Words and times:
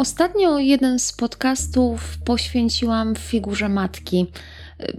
Ostatnio 0.00 0.58
jeden 0.58 0.98
z 0.98 1.12
podcastów 1.12 2.18
poświęciłam 2.18 3.14
figurze 3.14 3.68
matki. 3.68 4.26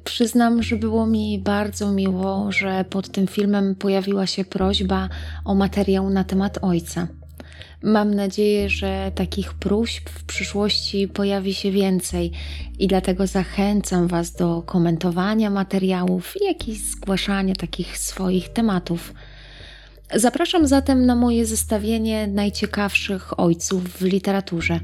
Przyznam, 0.04 0.63
że 0.63 0.76
było 0.76 1.05
mi 1.05 1.39
bardzo 1.39 1.92
miło, 1.92 2.52
że 2.52 2.86
pod 2.89 3.12
tym 3.12 3.28
filmem 3.28 3.76
pojawiła 3.76 4.28
się 4.28 4.46
prośba 4.46 5.10
o 5.46 5.56
materiał 5.56 6.10
na 6.10 6.24
temat 6.24 6.58
ojca. 6.62 7.08
Mam 7.84 8.14
nadzieję, 8.14 8.70
że 8.70 9.11
takich 9.16 9.54
próśb 9.54 10.09
w 10.09 10.23
przyszłości 10.23 11.07
pojawi 11.07 11.54
się 11.54 11.71
więcej 11.71 12.31
i 12.79 12.88
dlatego 12.88 13.27
zachęcam 13.27 14.07
Was 14.07 14.31
do 14.31 14.61
komentowania 14.61 15.49
materiałów 15.49 16.33
i 16.68 16.75
zgłaszania 16.75 17.55
takich 17.55 17.97
swoich 17.97 18.49
tematów. 18.49 19.13
Zapraszam 20.16 20.68
zatem 20.68 21.05
na 21.05 21.16
moje 21.16 21.46
zestawienie 21.46 22.28
najciekawszych 22.28 23.39
ojców 23.39 23.84
w 23.84 24.02
literaturze. 24.02 24.79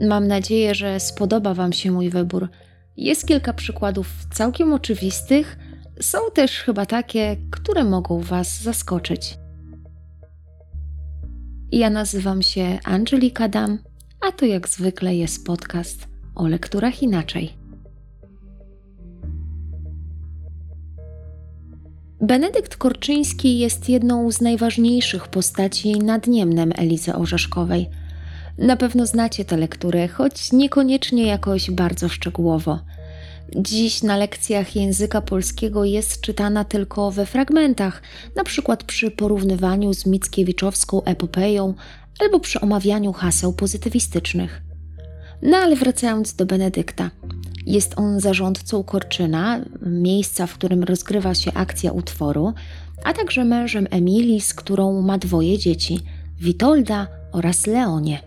Mam 0.00 0.26
nadzieję, 0.26 0.74
że 0.74 1.00
spodoba 1.00 1.54
Wam 1.54 1.72
się 1.72 1.90
mój 1.90 2.10
wybór. 2.10 2.48
Jest 2.96 3.26
kilka 3.26 3.52
przykładów 3.52 4.06
całkiem 4.32 4.72
oczywistych, 4.72 5.58
są 6.00 6.18
też 6.34 6.52
chyba 6.58 6.86
takie, 6.86 7.36
które 7.50 7.84
mogą 7.84 8.20
Was 8.20 8.62
zaskoczyć. 8.62 9.38
Ja 11.72 11.90
nazywam 11.90 12.42
się 12.42 12.78
Angelika 12.84 13.48
Dam, 13.48 13.78
a 14.20 14.32
to 14.32 14.46
jak 14.46 14.68
zwykle 14.68 15.16
jest 15.16 15.46
podcast 15.46 16.08
o 16.34 16.48
lekturach 16.48 17.02
inaczej. 17.02 17.63
Benedykt 22.20 22.76
Korczyński 22.76 23.58
jest 23.58 23.88
jedną 23.88 24.32
z 24.32 24.40
najważniejszych 24.40 25.28
postaci 25.28 25.98
nad 25.98 26.26
Niemnem 26.26 26.72
Elizy 26.76 27.14
Orzeszkowej. 27.14 27.90
Na 28.58 28.76
pewno 28.76 29.06
znacie 29.06 29.44
tę 29.44 29.56
lekturę, 29.56 30.08
choć 30.08 30.52
niekoniecznie 30.52 31.26
jakoś 31.26 31.70
bardzo 31.70 32.08
szczegółowo. 32.08 32.78
Dziś 33.56 34.02
na 34.02 34.16
lekcjach 34.16 34.76
języka 34.76 35.20
polskiego 35.20 35.84
jest 35.84 36.20
czytana 36.20 36.64
tylko 36.64 37.10
we 37.10 37.26
fragmentach, 37.26 38.02
na 38.36 38.44
przykład 38.44 38.84
przy 38.84 39.10
porównywaniu 39.10 39.94
z 39.94 40.06
Mickiewiczowską 40.06 41.04
epopeją 41.04 41.74
albo 42.20 42.40
przy 42.40 42.60
omawianiu 42.60 43.12
haseł 43.12 43.52
pozytywistycznych. 43.52 44.62
No 45.42 45.56
ale 45.56 45.76
wracając 45.76 46.34
do 46.34 46.46
Benedykta. 46.46 47.10
Jest 47.66 47.98
on 47.98 48.20
zarządcą 48.20 48.82
Korczyna, 48.82 49.60
miejsca, 49.86 50.46
w 50.46 50.54
którym 50.54 50.84
rozgrywa 50.84 51.34
się 51.34 51.52
akcja 51.52 51.92
utworu, 51.92 52.52
a 53.04 53.12
także 53.12 53.44
mężem 53.44 53.86
Emilii, 53.90 54.40
z 54.40 54.54
którą 54.54 55.02
ma 55.02 55.18
dwoje 55.18 55.58
dzieci 55.58 56.00
Witolda 56.40 57.06
oraz 57.32 57.66
Leonie. 57.66 58.20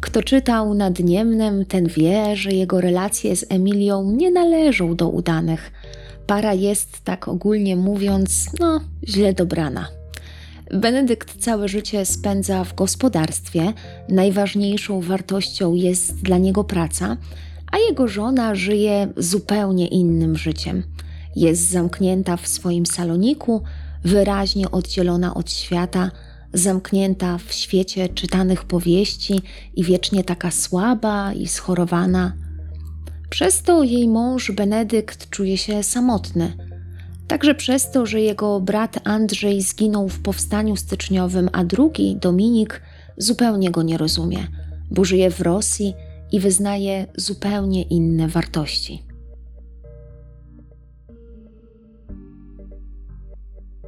Kto 0.00 0.22
czytał 0.22 0.74
nad 0.74 0.98
Niemnem, 0.98 1.64
ten 1.64 1.86
wie, 1.86 2.36
że 2.36 2.50
jego 2.50 2.80
relacje 2.80 3.36
z 3.36 3.46
Emilią 3.48 4.10
nie 4.10 4.30
należą 4.30 4.96
do 4.96 5.08
udanych. 5.08 5.72
Para 6.26 6.54
jest, 6.54 7.04
tak 7.04 7.28
ogólnie 7.28 7.76
mówiąc, 7.76 8.46
no, 8.60 8.80
źle 9.08 9.32
dobrana. 9.32 9.88
Benedykt 10.70 11.36
całe 11.38 11.68
życie 11.68 12.06
spędza 12.06 12.64
w 12.64 12.74
gospodarstwie, 12.74 13.72
najważniejszą 14.08 15.00
wartością 15.00 15.74
jest 15.74 16.22
dla 16.22 16.38
niego 16.38 16.64
praca, 16.64 17.16
a 17.70 17.78
jego 17.78 18.08
żona 18.08 18.54
żyje 18.54 19.08
zupełnie 19.16 19.86
innym 19.88 20.36
życiem. 20.36 20.82
Jest 21.36 21.70
zamknięta 21.70 22.36
w 22.36 22.48
swoim 22.48 22.86
saloniku, 22.86 23.62
wyraźnie 24.04 24.70
oddzielona 24.70 25.34
od 25.34 25.50
świata, 25.50 26.10
zamknięta 26.52 27.38
w 27.38 27.52
świecie 27.52 28.08
czytanych 28.08 28.64
powieści 28.64 29.40
i 29.74 29.84
wiecznie 29.84 30.24
taka 30.24 30.50
słaba 30.50 31.32
i 31.32 31.46
schorowana. 31.46 32.32
Przez 33.30 33.62
to 33.62 33.82
jej 33.82 34.08
mąż 34.08 34.50
Benedykt 34.50 35.30
czuje 35.30 35.56
się 35.56 35.82
samotny. 35.82 36.52
Także 37.28 37.54
przez 37.54 37.90
to, 37.90 38.06
że 38.06 38.20
jego 38.20 38.60
brat 38.60 38.98
Andrzej 39.04 39.62
zginął 39.62 40.08
w 40.08 40.22
powstaniu 40.22 40.76
styczniowym, 40.76 41.50
a 41.52 41.64
drugi, 41.64 42.16
Dominik, 42.16 42.82
zupełnie 43.16 43.70
go 43.70 43.82
nie 43.82 43.98
rozumie, 43.98 44.46
bo 44.90 45.04
żyje 45.04 45.30
w 45.30 45.40
Rosji 45.40 45.94
i 46.32 46.40
wyznaje 46.40 47.06
zupełnie 47.16 47.82
inne 47.82 48.28
wartości. 48.28 49.02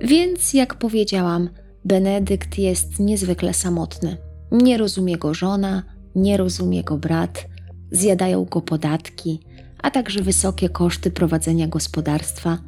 Więc, 0.00 0.54
jak 0.54 0.75
powiedziałam, 0.75 1.48
Benedykt 1.84 2.58
jest 2.58 3.00
niezwykle 3.00 3.54
samotny. 3.54 4.16
Nie 4.53 4.78
rozumie 4.78 5.19
go 5.19 5.34
żona, 5.34 5.82
nie 6.14 6.36
rozumie 6.36 6.84
go 6.84 6.97
brat, 6.98 7.47
zjadają 7.91 8.44
go 8.44 8.60
podatki, 8.60 9.41
a 9.82 9.91
także 9.91 10.22
wysokie 10.22 10.69
koszty 10.69 11.10
prowadzenia 11.10 11.69
gospodarstwa. 11.69 12.59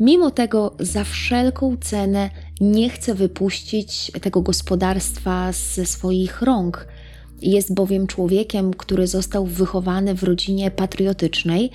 Mimo 0.00 0.30
tego, 0.30 0.76
za 0.80 1.04
wszelką 1.04 1.76
cenę 1.76 2.30
nie 2.60 2.90
chce 2.90 3.14
wypuścić 3.14 4.12
tego 4.22 4.42
gospodarstwa 4.42 5.52
ze 5.52 5.86
swoich 5.86 6.42
rąk. 6.42 6.86
Jest 7.42 7.74
bowiem 7.74 8.06
człowiekiem, 8.06 8.74
który 8.74 9.06
został 9.06 9.46
wychowany 9.46 10.14
w 10.14 10.22
rodzinie 10.22 10.70
patriotycznej, 10.70 11.70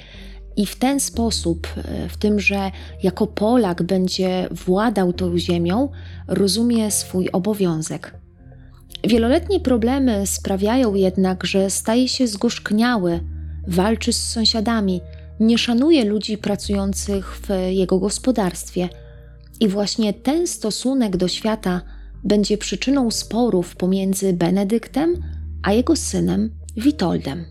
i 0.57 0.65
w 0.65 0.75
ten 0.75 0.99
sposób, 0.99 1.67
e, 1.77 2.09
w 2.09 2.17
tym, 2.17 2.39
że 2.39 2.71
jako 3.03 3.27
Polak 3.27 3.83
będzie 3.83 4.47
władał 4.51 5.13
tą 5.13 5.37
ziemią, 5.37 5.89
rozumie 6.27 6.91
swój 6.91 7.29
obowiązek. 7.29 8.15
Wieloletnie 9.03 9.59
problemy 9.59 10.27
sprawiają 10.27 10.93
jednak, 10.93 11.45
że 11.45 11.69
staje 11.69 12.07
się 12.07 12.27
zgorzkniały, 12.27 13.19
walczy 13.67 14.13
z 14.13 14.29
sąsiadami, 14.29 15.01
nie 15.39 15.57
szanuje 15.57 16.05
ludzi 16.05 16.37
pracujących 16.37 17.39
w 17.41 17.49
jego 17.69 17.99
gospodarstwie. 17.99 18.89
I 19.59 19.67
właśnie 19.67 20.13
ten 20.13 20.47
stosunek 20.47 21.17
do 21.17 21.27
świata 21.27 21.81
będzie 22.23 22.57
przyczyną 22.57 23.11
sporów 23.11 23.75
pomiędzy 23.75 24.33
Benedyktem 24.33 25.15
a 25.63 25.73
jego 25.73 25.95
synem 25.95 26.49
Witoldem. 26.77 27.45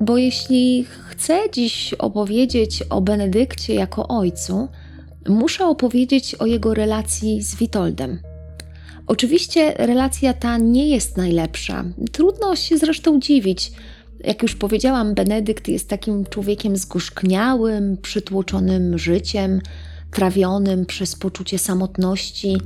Bo 0.00 0.18
jeśli 0.18 0.84
chcę 1.08 1.40
dziś 1.52 1.94
opowiedzieć 1.94 2.82
o 2.82 3.00
Benedykcie 3.00 3.74
jako 3.74 4.08
ojcu, 4.08 4.68
muszę 5.28 5.66
opowiedzieć 5.66 6.34
o 6.34 6.46
jego 6.46 6.74
relacji 6.74 7.42
z 7.42 7.54
Witoldem. 7.54 8.18
Oczywiście 9.06 9.74
relacja 9.76 10.34
ta 10.34 10.58
nie 10.58 10.88
jest 10.88 11.16
najlepsza. 11.16 11.84
Trudno 12.12 12.56
się 12.56 12.78
zresztą 12.78 13.20
dziwić. 13.20 13.72
Jak 14.24 14.42
już 14.42 14.54
powiedziałam, 14.54 15.14
Benedykt 15.14 15.68
jest 15.68 15.88
takim 15.88 16.24
człowiekiem 16.24 16.76
zgorzkniałym, 16.76 17.96
przytłoczonym 18.02 18.98
życiem, 18.98 19.60
trawionym 20.10 20.86
przez 20.86 21.16
poczucie 21.16 21.58
samotności. 21.58 22.56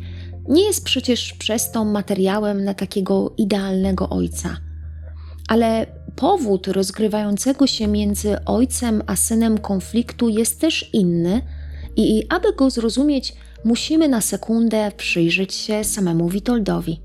Nie 0.48 0.64
jest 0.64 0.84
przecież 0.84 1.32
przez 1.32 1.70
to 1.70 1.84
materiałem 1.84 2.64
na 2.64 2.74
takiego 2.74 3.34
idealnego 3.36 4.08
ojca. 4.08 4.56
Ale 5.48 5.86
powód 6.16 6.68
rozgrywającego 6.68 7.66
się 7.66 7.86
między 7.86 8.44
ojcem 8.44 9.02
a 9.06 9.16
synem 9.16 9.58
konfliktu 9.58 10.28
jest 10.28 10.60
też 10.60 10.90
inny, 10.92 11.42
i 11.96 12.26
aby 12.28 12.52
go 12.52 12.70
zrozumieć, 12.70 13.34
musimy 13.64 14.08
na 14.08 14.20
sekundę 14.20 14.92
przyjrzeć 14.96 15.54
się 15.54 15.84
samemu 15.84 16.28
Witoldowi. 16.28 17.00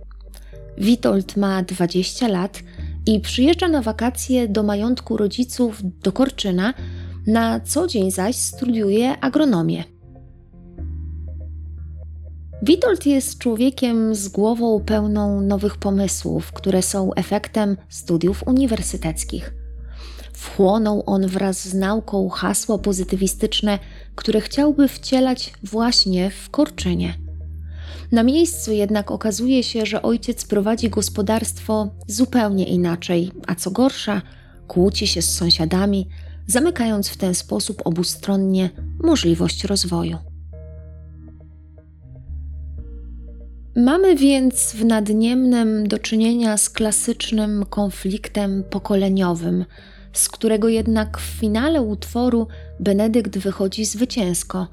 Witold 0.78 1.38
ma 1.38 1.64
20 1.64 2.28
lat 2.28 2.60
i 3.06 3.20
przyjeżdża 3.20 3.68
na 3.68 3.82
wakacje 3.82 4.48
do 4.48 4.64
majątku 4.64 5.18
rodziców 5.18 5.82
do 6.04 6.12
Korczyna, 6.12 6.74
na 7.28 7.60
co 7.60 7.88
dzień 7.88 8.12
zaś 8.12 8.36
studiuje 8.36 9.20
agronomię. 9.20 9.99
Witold 12.62 13.06
jest 13.06 13.38
człowiekiem 13.38 14.16
z 14.16 14.28
głową 14.28 14.80
pełną 14.86 15.42
nowych 15.42 15.78
pomysłów, 15.78 16.52
które 16.52 16.82
są 16.82 17.14
efektem 17.14 17.78
studiów 17.90 18.48
uniwersyteckich. 18.48 19.54
Wchłonął 20.34 21.04
on 21.06 21.28
wraz 21.28 21.68
z 21.68 21.74
nauką 21.74 22.30
hasło 22.30 22.80
pozytywistyczne, 22.80 23.80
które 24.16 24.42
chciałby 24.42 24.88
wcielać 24.88 25.54
właśnie 25.64 26.32
w 26.32 26.50
Korczynie. 26.50 27.14
Na 28.12 28.24
miejscu 28.24 28.72
jednak 28.72 29.12
okazuje 29.12 29.64
się, 29.64 29.86
że 29.86 30.02
ojciec 30.02 30.46
prowadzi 30.46 30.90
gospodarstwo 30.90 31.90
zupełnie 32.08 32.66
inaczej, 32.66 33.32
a 33.48 33.56
co 33.56 33.72
gorsza, 33.72 34.22
kłóci 34.68 35.08
się 35.08 35.22
z 35.22 35.36
sąsiadami, 35.36 36.08
zamykając 36.48 37.10
w 37.10 37.18
ten 37.18 37.36
sposób 37.36 37.82
obustronnie 37.86 38.70
możliwość 39.04 39.64
rozwoju. 39.64 40.29
Mamy 43.80 44.16
więc 44.16 44.72
w 44.76 44.86
Nadniemnem 44.86 45.88
do 45.88 46.00
czynienia 46.00 46.58
z 46.58 46.70
klasycznym 46.70 47.66
konfliktem 47.70 48.64
pokoleniowym, 48.70 49.66
z 50.14 50.30
którego 50.30 50.70
jednak 50.70 51.18
w 51.18 51.40
finale 51.40 51.82
utworu 51.82 52.48
Benedykt 52.80 53.38
wychodzi 53.38 53.86
zwycięsko, 53.86 54.68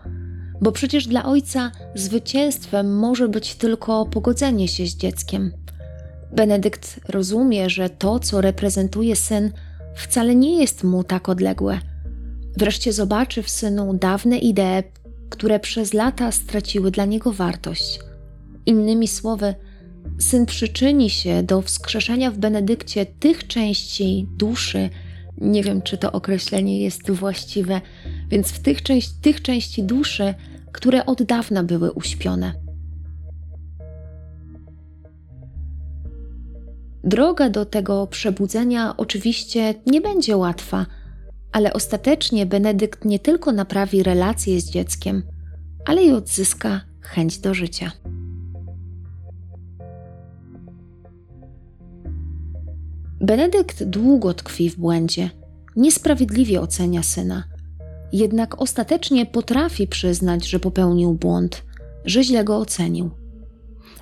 bo 0.61 0.73
przecież 0.73 1.07
dla 1.07 1.25
ojca 1.25 1.71
zwycięstwem 1.95 2.99
może 2.99 3.29
być 3.29 3.55
tylko 3.55 4.07
pogodzenie 4.07 4.69
się 4.69 4.87
z 4.87 4.97
dzieckiem. 4.97 5.53
Benedykt 6.33 7.01
rozumie, 7.09 7.71
że 7.71 7.91
to, 7.91 8.19
co 8.19 8.41
reprezentuje 8.41 9.17
syn, 9.17 9.53
wcale 9.95 10.35
nie 10.35 10.61
jest 10.61 10.85
mu 10.85 11.05
tak 11.05 11.29
odległe. 11.29 11.79
Wreszcie 12.57 12.93
zobaczy 12.93 13.43
w 13.43 13.51
synu 13.51 13.95
dawne 13.95 14.39
idee, 14.39 14.83
które 15.31 15.61
przez 15.61 15.95
lata 15.95 16.33
straciły 16.33 16.91
dla 16.91 17.05
niego 17.05 17.33
wartość. 17.33 18.06
Innymi 18.67 19.09
słowy, 19.09 19.55
syn 20.19 20.47
przyczyni 20.47 21.11
się 21.11 21.43
do 21.43 21.63
wskrzeszenia 21.63 22.31
w 22.31 22.39
Benedykcie 22.39 23.07
tych 23.07 23.47
części 23.47 24.27
duszy, 24.37 24.91
nie 25.39 25.63
wiem 25.63 25.83
czy 25.83 25.99
to 25.99 26.13
określenie 26.13 26.81
jest 26.81 27.11
właściwe, 27.11 27.81
więc 28.31 28.49
w 28.49 28.59
tych, 28.59 28.83
części, 28.83 29.15
tych 29.23 29.43
części 29.43 29.83
duszy, 29.83 30.35
które 30.73 31.07
od 31.07 31.23
dawna 31.23 31.63
były 31.63 31.93
uśpione. 31.93 32.53
Droga 37.05 37.51
do 37.51 37.65
tego 37.67 38.07
przebudzenia 38.07 38.95
oczywiście 38.97 39.75
nie 39.87 40.01
będzie 40.01 40.37
łatwa, 40.37 40.87
ale 41.53 41.73
ostatecznie 41.73 42.47
Benedykt 42.47 43.05
nie 43.05 43.19
tylko 43.19 43.53
naprawi 43.53 44.03
relacje 44.03 44.61
z 44.61 44.71
dzieckiem, 44.71 45.23
ale 45.85 46.05
i 46.05 46.11
odzyska 46.11 46.81
chęć 47.01 47.39
do 47.39 47.55
życia. 47.55 47.93
Benedykt 53.27 53.85
długo 53.85 54.35
tkwi 54.35 54.71
w 54.71 54.77
błędzie, 54.77 55.31
niesprawiedliwie 55.77 56.61
ocenia 56.61 57.03
syna, 57.03 57.45
jednak 58.13 58.63
ostatecznie 58.63 59.27
potrafi 59.27 59.87
przyznać, 59.87 60.49
że 60.49 60.61
popełnił 60.61 61.15
błąd, 61.15 61.63
że 62.05 62.25
źle 62.25 62.45
go 62.45 62.59
ocenił. 62.59 63.11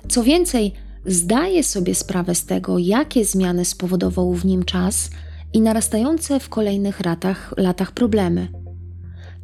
Co 0.09 0.23
więcej, 0.23 0.73
zdaje 1.05 1.63
sobie 1.63 1.95
sprawę 1.95 2.35
z 2.35 2.45
tego, 2.45 2.79
jakie 2.79 3.25
zmiany 3.25 3.65
spowodował 3.65 4.33
w 4.33 4.45
nim 4.45 4.63
czas 4.63 5.09
i 5.53 5.61
narastające 5.61 6.39
w 6.39 6.49
kolejnych 6.49 7.05
latach, 7.05 7.53
latach 7.57 7.91
problemy. 7.91 8.47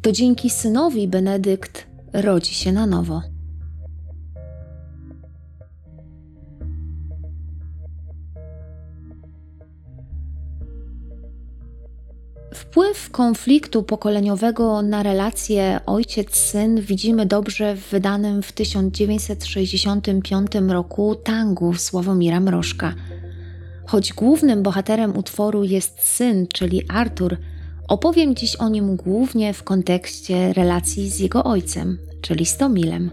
To 0.02 0.12
dzięki 0.12 0.50
synowi 0.50 1.08
Benedykt 1.08 1.86
rodzi 2.12 2.54
się 2.54 2.72
na 2.72 2.86
nowo. 2.86 3.31
Konfliktu 13.12 13.82
pokoleniowego 13.82 14.82
na 14.82 15.02
relacje 15.02 15.80
ojciec-syn 15.86 16.80
widzimy 16.80 17.26
dobrze 17.26 17.76
w 17.76 17.90
wydanym 17.90 18.42
w 18.42 18.52
1965 18.52 20.52
roku 20.68 21.14
tangu 21.14 21.74
Sławomira 21.74 22.40
Mrożka. 22.40 22.94
Choć 23.86 24.12
głównym 24.12 24.62
bohaterem 24.62 25.16
utworu 25.16 25.64
jest 25.64 26.00
syn, 26.00 26.46
czyli 26.52 26.82
Artur, 26.88 27.36
opowiem 27.88 28.34
dziś 28.34 28.56
o 28.56 28.68
nim 28.68 28.96
głównie 28.96 29.54
w 29.54 29.62
kontekście 29.62 30.52
relacji 30.52 31.10
z 31.10 31.18
jego 31.18 31.44
ojcem, 31.44 31.98
czyli 32.20 32.46
Stomilem. 32.46 33.10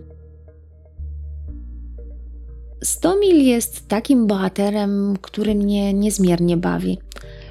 Stomil 2.83 3.45
jest 3.45 3.87
takim 3.87 4.27
bohaterem, 4.27 5.17
który 5.21 5.55
mnie 5.55 5.93
niezmiernie 5.93 6.57
bawi. 6.57 6.99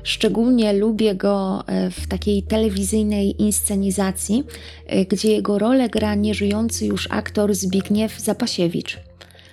Szczególnie 0.09 0.73
lubię 0.73 1.15
go 1.15 1.65
e, 1.67 1.91
w 1.91 2.07
takiej 2.07 2.43
telewizyjnej 2.43 3.43
inscenizacji, 3.43 4.45
e, 4.87 5.05
gdzie 5.05 5.33
jego 5.33 5.59
rolę 5.59 5.89
gra 5.89 6.15
nieżyjący 6.15 6.87
już 6.87 7.09
aktor 7.11 7.55
Zbigniew 7.55 8.21
Zapasiewicz. 8.21 8.99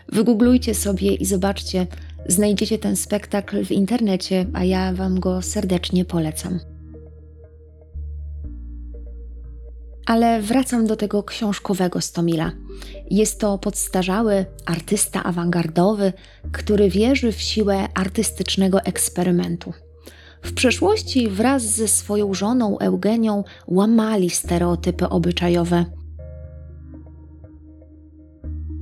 Wygooglujcie 0.09 0.75
sobie 0.75 1.15
i 1.15 1.25
zobaczcie, 1.25 1.87
znajdziecie 2.27 2.77
ten 2.77 2.95
spektakl 2.95 3.65
w 3.65 3.71
internecie, 3.71 4.45
a 4.53 4.63
ja 4.63 4.93
Wam 4.93 5.19
go 5.19 5.41
serdecznie 5.41 6.05
polecam. 6.05 6.59
Ale 10.05 10.41
wracam 10.41 10.87
do 10.87 10.95
tego 10.95 11.23
książkowego 11.23 12.01
Stomila. 12.01 12.51
Jest 13.11 13.39
to 13.39 13.57
podstarzały 13.57 14.45
artysta 14.65 15.23
awangardowy, 15.23 16.13
który 16.51 16.89
wierzy 16.89 17.31
w 17.31 17.41
siłę 17.41 17.87
artystycznego 17.93 18.81
eksperymentu. 18.81 19.73
W 20.45 20.53
przeszłości 20.53 21.29
wraz 21.29 21.63
ze 21.63 21.87
swoją 21.87 22.33
żoną 22.33 22.79
Eugenią 22.79 23.43
łamali 23.67 24.29
stereotypy 24.29 25.09
obyczajowe. 25.09 25.85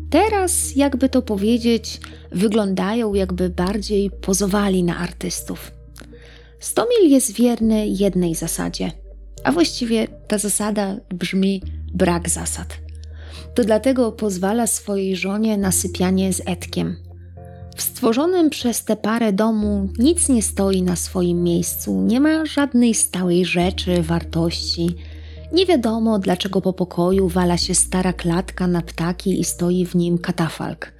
Teraz, 0.10 0.76
jakby 0.76 1.10
to 1.10 1.22
powiedzieć, 1.22 2.00
wyglądają 2.32 3.14
jakby 3.14 3.50
bardziej 3.50 4.12
pozowali 4.12 4.84
na 4.84 4.98
artystów. 4.98 5.72
Stomil 6.60 7.10
jest 7.10 7.32
wierny 7.32 7.88
jednej 7.88 8.36
zasadzie, 8.36 8.92
a 9.44 9.52
właściwie 9.52 10.08
ta 10.08 10.38
zasada 10.38 10.96
brzmi 11.10 11.62
brak 11.94 12.30
zasad. 12.30 12.78
To 13.56 13.64
dlatego 13.64 14.12
pozwala 14.12 14.68
swojej 14.68 15.16
żonie 15.16 15.58
na 15.58 15.72
sypianie 15.72 16.34
z 16.34 16.42
Edkiem, 16.46 16.96
w 17.76 17.82
stworzonym 17.82 18.50
przez 18.50 18.84
tę 18.84 18.96
parę 18.96 19.34
domu 19.34 19.90
nic 20.00 20.30
nie 20.30 20.42
stoi 20.42 20.82
na 20.82 20.96
swoim 20.96 21.44
miejscu, 21.44 22.02
nie 22.02 22.20
ma 22.20 22.46
żadnej 22.46 22.94
stałej 22.94 23.46
rzeczy, 23.46 24.02
wartości. 24.04 24.96
Nie 25.54 25.66
wiadomo, 25.66 26.20
dlaczego 26.20 26.62
po 26.62 26.74
pokoju 26.74 27.28
wala 27.28 27.58
się 27.58 27.76
stara 27.76 28.14
klatka 28.14 28.68
na 28.68 28.82
ptaki 28.82 29.40
i 29.40 29.44
stoi 29.44 29.86
w 29.86 29.96
nim 29.96 30.18
katafalk. 30.18 30.94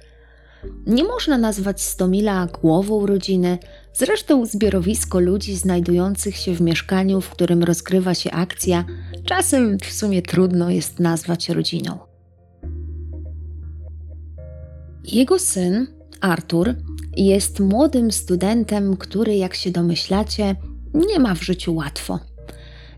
Nie 0.86 1.04
można 1.04 1.38
nazwać 1.38 1.82
Stomila 1.82 2.46
głową 2.46 3.06
rodziny, 3.06 3.58
zresztą 3.92 4.46
zbiorowisko 4.46 5.20
ludzi 5.20 5.56
znajdujących 5.56 6.36
się 6.36 6.54
w 6.54 6.60
mieszkaniu, 6.60 7.20
w 7.20 7.30
którym 7.30 7.62
rozgrywa 7.62 8.14
się 8.14 8.30
akcja, 8.30 8.84
czasem 9.24 9.78
w 9.78 9.92
sumie 9.92 10.22
trudno 10.22 10.70
jest 10.70 11.00
nazwać 11.00 11.48
rodziną. 11.48 11.98
Jego 15.04 15.38
syn, 15.38 15.86
Artur 16.24 16.74
jest 17.16 17.60
młodym 17.60 18.12
studentem, 18.12 18.96
który, 18.96 19.36
jak 19.36 19.54
się 19.54 19.70
domyślacie, 19.70 20.56
nie 20.94 21.18
ma 21.20 21.34
w 21.34 21.42
życiu 21.42 21.74
łatwo. 21.74 22.20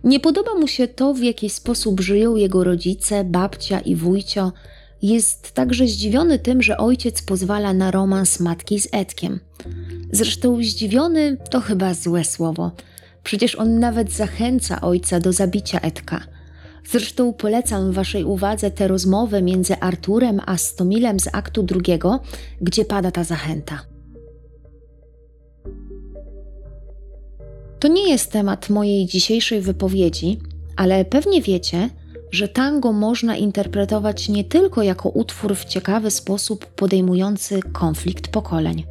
Nie 0.04 0.20
podoba 0.20 0.54
mu 0.54 0.68
się 0.68 0.88
to, 0.88 1.14
w 1.14 1.22
jaki 1.22 1.50
sposób 1.50 2.00
żyją 2.00 2.36
jego 2.36 2.64
rodzice, 2.64 3.24
babcia 3.24 3.80
i 3.80 3.94
wujcio. 3.94 4.52
Jest 5.02 5.52
także 5.52 5.86
zdziwiony 5.86 6.38
tym, 6.38 6.62
że 6.62 6.76
ojciec 6.76 7.22
pozwala 7.22 7.72
na 7.72 7.90
romans 7.90 8.40
matki 8.40 8.80
z 8.80 8.88
Edkiem. 8.92 9.40
Zresztą 10.12 10.62
zdziwiony 10.62 11.36
to 11.50 11.60
chyba 11.60 11.94
złe 11.94 12.24
słowo. 12.24 12.72
Przecież 13.22 13.54
on 13.54 13.78
nawet 13.78 14.12
zachęca 14.12 14.80
ojca 14.80 15.20
do 15.20 15.32
zabicia 15.32 15.80
Edka– 15.80 16.20
Zresztą 16.90 17.32
polecam 17.32 17.92
Waszej 17.92 18.24
uwadze 18.24 18.70
tę 18.70 18.88
rozmowę 18.88 19.42
między 19.42 19.76
Arturem 19.76 20.40
a 20.46 20.56
Stomilem 20.56 21.20
z 21.20 21.28
aktu 21.32 21.62
drugiego, 21.62 22.20
gdzie 22.60 22.84
pada 22.84 23.10
ta 23.10 23.24
zachęta. 23.24 23.80
To 27.80 27.88
nie 27.88 28.10
jest 28.10 28.32
temat 28.32 28.70
mojej 28.70 29.06
dzisiejszej 29.06 29.60
wypowiedzi, 29.60 30.38
ale 30.76 31.04
pewnie 31.04 31.42
wiecie, 31.42 31.90
że 32.30 32.48
tango 32.48 32.92
można 32.92 33.36
interpretować 33.36 34.28
nie 34.28 34.44
tylko 34.44 34.82
jako 34.82 35.08
utwór 35.08 35.56
w 35.56 35.64
ciekawy 35.64 36.10
sposób 36.10 36.66
podejmujący 36.66 37.60
konflikt 37.72 38.28
pokoleń. 38.28 38.84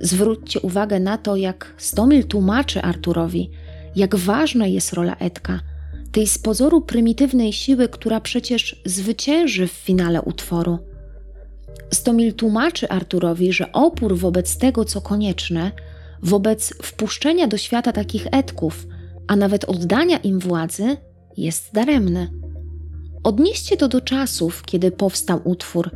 Zwróćcie 0.00 0.60
uwagę 0.60 1.00
na 1.00 1.18
to, 1.18 1.36
jak 1.36 1.74
Stomil 1.78 2.24
tłumaczy 2.24 2.82
Arturowi, 2.82 3.50
jak 3.96 4.16
ważna 4.16 4.66
jest 4.66 4.92
rola 4.92 5.16
Edka– 5.16 5.60
tej 6.14 6.26
z 6.26 6.38
pozoru 6.38 6.80
prymitywnej 6.80 7.52
siły, 7.52 7.88
która 7.88 8.20
przecież 8.20 8.82
zwycięży 8.84 9.66
w 9.66 9.72
finale 9.72 10.22
utworu. 10.22 10.78
Stomil 11.90 12.34
tłumaczy 12.34 12.88
Arturowi, 12.88 13.52
że 13.52 13.72
opór 13.72 14.18
wobec 14.18 14.58
tego, 14.58 14.84
co 14.84 15.00
konieczne, 15.00 15.72
wobec 16.22 16.74
wpuszczenia 16.82 17.46
do 17.46 17.56
świata 17.56 17.92
takich 17.92 18.26
etków, 18.32 18.86
a 19.26 19.36
nawet 19.36 19.64
oddania 19.64 20.18
im 20.18 20.38
władzy, 20.38 20.96
jest 21.36 21.72
daremny. 21.72 22.30
Odnieście 23.24 23.76
to 23.76 23.88
do 23.88 24.00
czasów, 24.00 24.62
kiedy 24.62 24.90
powstał 24.90 25.40
utwór, 25.44 25.90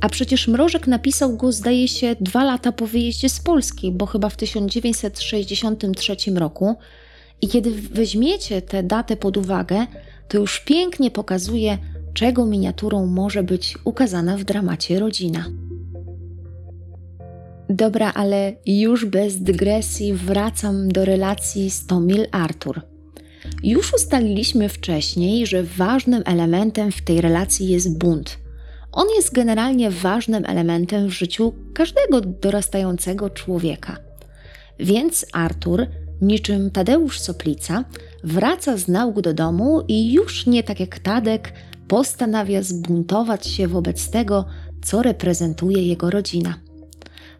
a 0.00 0.08
przecież 0.08 0.48
Mrożek 0.48 0.86
napisał 0.86 1.36
go, 1.36 1.52
zdaje 1.52 1.88
się, 1.88 2.16
dwa 2.20 2.44
lata 2.44 2.72
po 2.72 2.86
wyjeździe 2.86 3.28
z 3.28 3.40
Polski, 3.40 3.92
bo 3.92 4.06
chyba 4.06 4.28
w 4.28 4.36
1963 4.36 6.16
roku 6.34 6.76
i 7.42 7.48
kiedy 7.48 7.70
weźmiecie 7.72 8.62
tę 8.62 8.82
datę 8.82 9.16
pod 9.16 9.36
uwagę, 9.36 9.86
to 10.28 10.38
już 10.38 10.60
pięknie 10.60 11.10
pokazuje, 11.10 11.78
czego 12.14 12.46
miniaturą 12.46 13.06
może 13.06 13.42
być 13.42 13.78
ukazana 13.84 14.36
w 14.36 14.44
dramacie 14.44 14.98
rodzina. 14.98 15.44
Dobra, 17.68 18.12
ale 18.14 18.52
już 18.66 19.04
bez 19.04 19.42
dygresji 19.42 20.14
wracam 20.14 20.88
do 20.88 21.04
relacji 21.04 21.70
Stomil-Artur. 21.70 22.80
Już 23.62 23.94
ustaliliśmy 23.94 24.68
wcześniej, 24.68 25.46
że 25.46 25.62
ważnym 25.62 26.22
elementem 26.26 26.92
w 26.92 27.02
tej 27.02 27.20
relacji 27.20 27.68
jest 27.68 27.98
bunt. 27.98 28.38
On 28.92 29.06
jest 29.16 29.32
generalnie 29.32 29.90
ważnym 29.90 30.44
elementem 30.46 31.08
w 31.08 31.12
życiu 31.12 31.52
każdego 31.74 32.20
dorastającego 32.20 33.30
człowieka. 33.30 33.96
Więc 34.80 35.26
Artur, 35.32 35.86
niczym 36.20 36.70
Tadeusz 36.70 37.20
Soplica, 37.20 37.84
wraca 38.24 38.76
z 38.76 38.88
nauk 38.88 39.20
do 39.20 39.34
domu 39.34 39.82
i 39.88 40.12
już 40.12 40.46
nie 40.46 40.62
tak 40.62 40.80
jak 40.80 40.98
Tadek 40.98 41.52
postanawia 41.88 42.62
zbuntować 42.62 43.46
się 43.46 43.68
wobec 43.68 44.10
tego, 44.10 44.44
co 44.84 45.02
reprezentuje 45.02 45.86
jego 45.86 46.10
rodzina. 46.10 46.54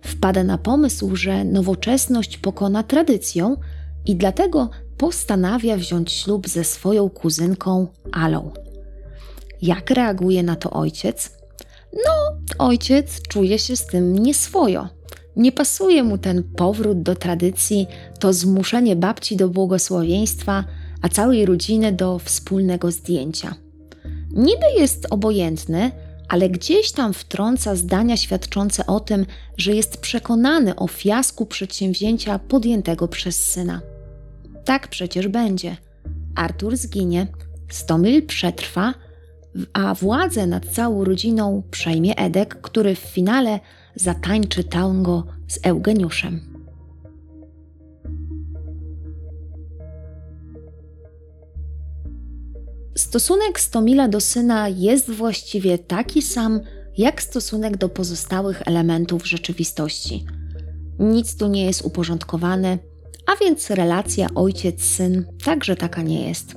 Wpada 0.00 0.44
na 0.44 0.58
pomysł, 0.58 1.16
że 1.16 1.44
nowoczesność 1.44 2.38
pokona 2.38 2.82
tradycją 2.82 3.56
i 4.06 4.16
dlatego 4.16 4.70
postanawia 4.98 5.76
wziąć 5.76 6.12
ślub 6.12 6.48
ze 6.48 6.64
swoją 6.64 7.10
kuzynką 7.10 7.86
Alą. 8.12 8.50
Jak 9.62 9.90
reaguje 9.90 10.42
na 10.42 10.56
to 10.56 10.70
ojciec? 10.70 11.30
No, 11.92 12.12
ojciec 12.58 13.22
czuje 13.28 13.58
się 13.58 13.76
z 13.76 13.86
tym 13.86 14.18
nieswojo. 14.18 14.88
Nie 15.36 15.52
pasuje 15.52 16.02
mu 16.02 16.18
ten 16.18 16.42
powrót 16.42 17.02
do 17.02 17.14
tradycji, 17.14 17.86
to 18.18 18.32
zmuszenie 18.32 18.96
babci 18.96 19.36
do 19.36 19.48
błogosławieństwa, 19.48 20.64
a 21.02 21.08
całej 21.08 21.46
rodziny 21.46 21.92
do 21.92 22.18
wspólnego 22.18 22.90
zdjęcia. 22.90 23.54
Niby 24.30 24.66
jest 24.78 25.06
obojętny, 25.10 25.90
ale 26.28 26.50
gdzieś 26.50 26.92
tam 26.92 27.12
wtrąca 27.12 27.76
zdania 27.76 28.16
świadczące 28.16 28.86
o 28.86 29.00
tym, 29.00 29.26
że 29.56 29.74
jest 29.74 29.96
przekonany 29.96 30.76
o 30.76 30.88
fiasku 30.88 31.46
przedsięwzięcia 31.46 32.38
podjętego 32.38 33.08
przez 33.08 33.44
syna. 33.44 33.80
Tak 34.64 34.88
przecież 34.88 35.28
będzie. 35.28 35.76
Artur 36.34 36.76
zginie, 36.76 37.26
Stomil 37.68 38.26
przetrwa, 38.26 38.94
a 39.72 39.94
władzę 39.94 40.46
nad 40.46 40.66
całą 40.66 41.04
rodziną 41.04 41.62
przejmie 41.70 42.16
Edek, 42.16 42.60
który 42.60 42.94
w 42.94 42.98
finale 42.98 43.60
zatańczy 43.96 44.64
tango 44.64 45.24
z 45.48 45.58
Eugeniuszem. 45.62 46.56
Stosunek 52.96 53.60
Stomila 53.60 54.08
do 54.08 54.20
syna 54.20 54.68
jest 54.68 55.10
właściwie 55.10 55.78
taki 55.78 56.22
sam, 56.22 56.60
jak 56.96 57.22
stosunek 57.22 57.76
do 57.76 57.88
pozostałych 57.88 58.62
elementów 58.66 59.26
rzeczywistości. 59.26 60.26
Nic 60.98 61.36
tu 61.36 61.48
nie 61.48 61.64
jest 61.64 61.82
uporządkowane, 61.82 62.78
a 63.26 63.44
więc 63.44 63.70
relacja 63.70 64.26
ojciec-syn 64.34 65.24
także 65.44 65.76
taka 65.76 66.02
nie 66.02 66.28
jest. 66.28 66.56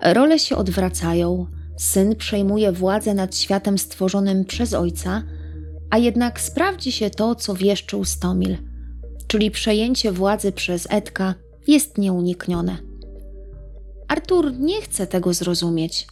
Role 0.00 0.38
się 0.38 0.56
odwracają, 0.56 1.46
syn 1.76 2.16
przejmuje 2.16 2.72
władzę 2.72 3.14
nad 3.14 3.36
światem 3.36 3.78
stworzonym 3.78 4.44
przez 4.44 4.74
ojca, 4.74 5.22
a 5.90 5.98
jednak 5.98 6.40
sprawdzi 6.40 6.92
się 6.92 7.10
to, 7.10 7.34
co 7.34 7.54
wieszczył 7.54 8.04
Stomil, 8.04 8.56
czyli 9.26 9.50
przejęcie 9.50 10.12
władzy 10.12 10.52
przez 10.52 10.86
Edka 10.90 11.34
jest 11.66 11.98
nieuniknione. 11.98 12.78
Artur 14.08 14.52
nie 14.58 14.82
chce 14.82 15.06
tego 15.06 15.34
zrozumieć, 15.34 16.06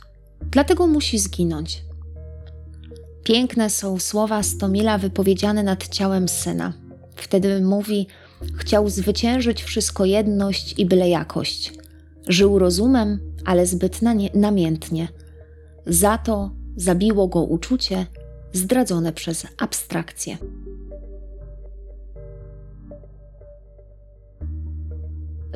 dlatego 0.51 0.87
musi 0.87 1.19
zginąć. 1.19 1.85
Piękne 3.25 3.71
są 3.71 3.99
słowa 3.99 4.43
Stomila 4.43 4.99
wypowiedziane 4.99 5.63
nad 5.63 5.89
ciałem 5.89 6.29
syna. 6.29 6.73
Wtedy 7.17 7.61
mówi: 7.61 8.07
Chciał 8.57 8.89
zwyciężyć 8.89 9.63
wszystko 9.63 10.05
jedność 10.05 10.75
i 10.79 10.87
byle 10.87 11.09
jakość. 11.09 11.73
Żył 12.29 12.59
rozumem, 12.59 13.21
ale 13.45 13.67
zbyt 13.67 14.01
namiętnie. 14.35 15.09
Za 15.87 16.19
to 16.19 16.51
zabiło 16.77 17.29
go 17.29 17.43
uczucie 17.43 18.07
zdradzone 18.53 19.13
przez 19.13 19.47
abstrakcję. 19.59 20.39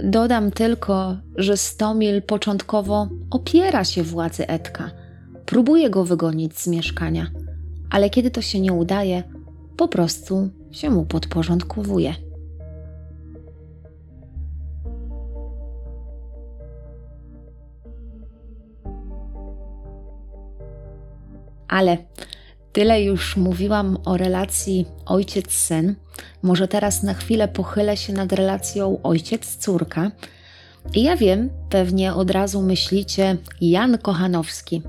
Dodam 0.03 0.51
tylko, 0.51 1.17
że 1.37 1.57
Stomil 1.57 2.23
początkowo 2.23 3.09
opiera 3.31 3.85
się 3.85 4.03
władzy 4.03 4.47
Edka, 4.47 4.91
próbuje 5.47 5.91
go 5.91 6.05
wygonić 6.05 6.59
z 6.59 6.67
mieszkania, 6.67 7.27
ale 7.91 8.11
kiedy 8.11 8.31
to 8.31 8.43
się 8.43 8.61
nie 8.61 8.73
udaje, 8.73 9.23
po 9.77 9.89
prostu 9.89 10.49
się 10.71 10.91
mu 10.91 11.05
podporządkowuje. 11.05 12.15
Ale 21.69 21.99
Tyle 22.77 23.03
już 23.03 23.37
mówiłam 23.37 23.99
o 24.05 24.17
relacji 24.17 24.87
ojciec-syn. 25.07 25.95
Może 26.43 26.69
teraz 26.69 27.03
na 27.03 27.15
chwilę 27.15 27.49
pochylę 27.49 27.97
się 27.97 28.13
nad 28.13 28.33
relacją 28.33 28.99
ojciec-córka. 29.03 30.11
I 30.95 31.03
ja 31.03 31.17
wiem, 31.17 31.51
pewnie 31.71 32.15
od 32.15 32.31
razu 32.31 32.63
myślicie 32.63 33.37
Jan 33.61 33.99
Kochanowski. 33.99 34.83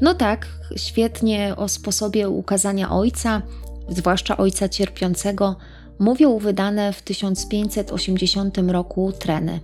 No 0.00 0.14
tak, 0.14 0.46
świetnie 0.76 1.56
o 1.56 1.68
sposobie 1.68 2.28
ukazania 2.28 2.90
ojca, 2.90 3.42
zwłaszcza 3.88 4.36
ojca 4.36 4.68
cierpiącego, 4.68 5.56
mówią 5.98 6.38
wydane 6.38 6.92
w 6.92 7.02
1580 7.02 8.58
roku 8.58 9.12
treny. 9.12 9.60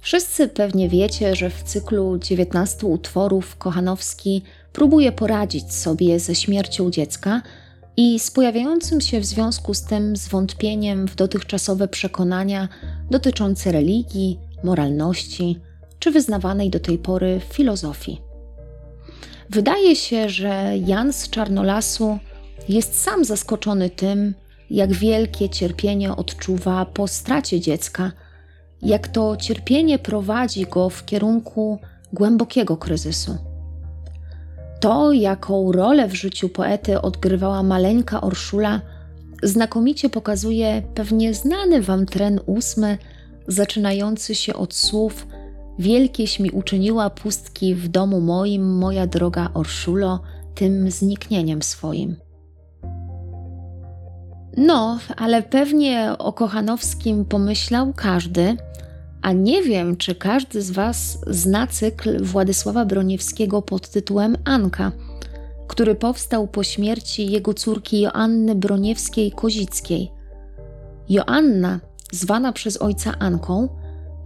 Wszyscy 0.00 0.48
pewnie 0.48 0.88
wiecie, 0.88 1.36
że 1.36 1.50
w 1.50 1.62
cyklu 1.62 2.18
19 2.18 2.86
utworów 2.86 3.56
Kochanowski 3.56 4.42
próbuje 4.74 5.12
poradzić 5.12 5.74
sobie 5.74 6.20
ze 6.20 6.34
śmiercią 6.34 6.90
dziecka 6.90 7.42
i 7.96 8.18
z 8.18 8.30
pojawiającym 8.30 9.00
się 9.00 9.20
w 9.20 9.24
związku 9.24 9.74
z 9.74 9.82
tym 9.82 10.16
zwątpieniem 10.16 11.08
w 11.08 11.14
dotychczasowe 11.14 11.88
przekonania 11.88 12.68
dotyczące 13.10 13.72
religii, 13.72 14.38
moralności 14.64 15.60
czy 15.98 16.10
wyznawanej 16.10 16.70
do 16.70 16.80
tej 16.80 16.98
pory 16.98 17.40
filozofii. 17.50 18.20
Wydaje 19.50 19.96
się, 19.96 20.28
że 20.28 20.72
Jan 20.86 21.12
z 21.12 21.30
Czarnolasu 21.30 22.18
jest 22.68 23.00
sam 23.02 23.24
zaskoczony 23.24 23.90
tym, 23.90 24.34
jak 24.70 24.92
wielkie 24.92 25.48
cierpienie 25.48 26.16
odczuwa 26.16 26.86
po 26.86 27.08
stracie 27.08 27.60
dziecka, 27.60 28.12
jak 28.82 29.08
to 29.08 29.36
cierpienie 29.36 29.98
prowadzi 29.98 30.66
go 30.66 30.90
w 30.90 31.04
kierunku 31.04 31.78
głębokiego 32.12 32.76
kryzysu. 32.76 33.53
To, 34.84 35.12
jaką 35.12 35.72
rolę 35.72 36.08
w 36.08 36.14
życiu 36.14 36.48
poety 36.48 37.00
odgrywała 37.00 37.62
maleńka 37.62 38.20
Orszula, 38.20 38.80
znakomicie 39.42 40.10
pokazuje 40.10 40.82
pewnie 40.94 41.34
znany 41.34 41.82
wam 41.82 42.06
tren 42.06 42.40
ósmy, 42.46 42.98
zaczynający 43.48 44.34
się 44.34 44.54
od 44.54 44.74
słów 44.74 45.26
Wielkieś 45.78 46.40
mi 46.40 46.50
uczyniła 46.50 47.10
pustki 47.10 47.74
w 47.74 47.88
domu 47.88 48.20
moim, 48.20 48.78
moja 48.78 49.06
droga 49.06 49.50
Orszulo, 49.54 50.20
tym 50.54 50.90
zniknieniem 50.90 51.62
swoim. 51.62 52.16
No, 54.56 54.98
ale 55.16 55.42
pewnie 55.42 56.12
o 56.18 56.32
Kochanowskim 56.32 57.24
pomyślał 57.24 57.92
każdy, 57.92 58.56
a 59.24 59.32
nie 59.32 59.62
wiem, 59.62 59.96
czy 59.96 60.14
każdy 60.14 60.62
z 60.62 60.70
Was 60.70 61.18
zna 61.26 61.66
cykl 61.66 62.24
Władysława 62.24 62.84
Broniewskiego 62.84 63.62
pod 63.62 63.88
tytułem 63.88 64.36
Anka, 64.44 64.92
który 65.68 65.94
powstał 65.94 66.48
po 66.48 66.64
śmierci 66.64 67.30
jego 67.30 67.54
córki 67.54 68.00
Joanny 68.00 68.54
Broniewskiej-Kozickiej. 68.54 70.08
Joanna, 71.08 71.80
zwana 72.12 72.52
przez 72.52 72.82
ojca 72.82 73.18
Anką, 73.18 73.68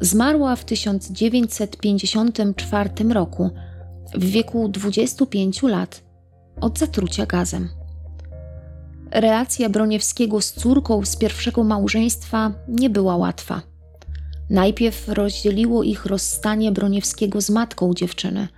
zmarła 0.00 0.56
w 0.56 0.64
1954 0.64 2.90
roku 3.12 3.50
w 4.14 4.24
wieku 4.24 4.68
25 4.68 5.62
lat 5.62 6.02
od 6.60 6.78
zatrucia 6.78 7.26
gazem. 7.26 7.68
Relacja 9.10 9.68
Broniewskiego 9.68 10.40
z 10.40 10.52
córką 10.52 11.04
z 11.04 11.16
pierwszego 11.16 11.64
małżeństwa 11.64 12.52
nie 12.68 12.90
była 12.90 13.16
łatwa. 13.16 13.77
Najpierw 14.50 15.08
rozdzieliło 15.08 15.82
ich 15.82 16.06
rozstanie 16.06 16.72
Broniewskiego 16.72 17.40
z 17.40 17.50
matką 17.50 17.94
dziewczyny, 17.94 18.48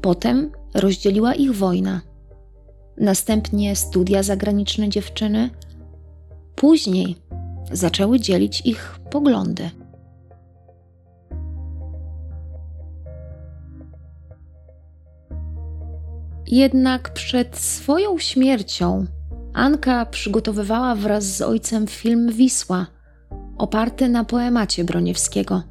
potem 0.00 0.50
rozdzieliła 0.74 1.34
ich 1.34 1.54
wojna, 1.54 2.00
następnie 2.96 3.76
studia 3.76 4.22
zagraniczne 4.22 4.88
dziewczyny, 4.88 5.50
później 6.54 7.16
zaczęły 7.72 8.20
dzielić 8.20 8.60
ich 8.66 8.98
poglądy. 9.10 9.70
Jednak 16.46 17.12
przed 17.12 17.56
swoją 17.56 18.18
śmiercią 18.18 19.06
Anka 19.54 20.06
przygotowywała 20.06 20.94
wraz 20.94 21.24
z 21.24 21.42
ojcem 21.42 21.86
film 21.86 22.32
Wisła– 22.32 22.86
oparty 23.62 24.08
na 24.08 24.24
poemacie 24.24 24.84
Broniewskiego. 24.84 25.62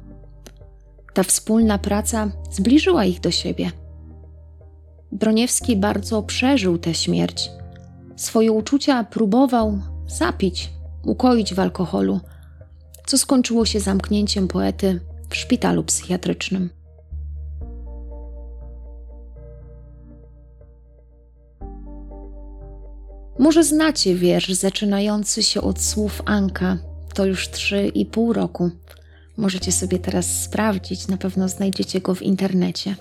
Ta 1.14 1.22
wspólna 1.22 1.78
praca 1.78 2.30
zbliżyła 2.50 3.04
ich 3.04 3.20
do 3.20 3.30
siebie. 3.30 3.70
Broniewski 5.12 5.76
bardzo 5.76 6.22
przeżył 6.22 6.78
tę 6.78 6.94
śmierć. 6.94 7.50
Swoje 8.16 8.52
uczucia 8.52 9.04
próbował 9.04 9.78
zapić, 10.06 10.70
ukoić 11.04 11.54
w 11.54 11.60
alkoholu, 11.60 12.20
co 13.06 13.18
skończyło 13.18 13.66
się 13.66 13.80
zamknięciem 13.80 14.48
poety 14.48 15.00
w 15.28 15.36
szpitalu 15.36 15.84
psychiatrycznym. 15.84 16.70
Może 23.38 23.64
znacie 23.64 24.14
wiersz 24.14 24.52
zaczynający 24.52 25.42
się 25.42 25.60
od 25.60 25.80
słów 25.80 26.22
Anka. 26.24 26.91
To 27.14 27.26
już 27.26 27.50
trzy 27.50 27.88
i 27.88 28.06
pół 28.06 28.32
roku. 28.32 28.70
Możecie 29.36 29.72
sobie 29.72 29.98
teraz 29.98 30.42
sprawdzić, 30.42 31.08
na 31.08 31.16
pewno 31.16 31.48
znajdziecie 31.48 32.00
go 32.00 32.14
w 32.14 32.22
internecie. 32.22 32.96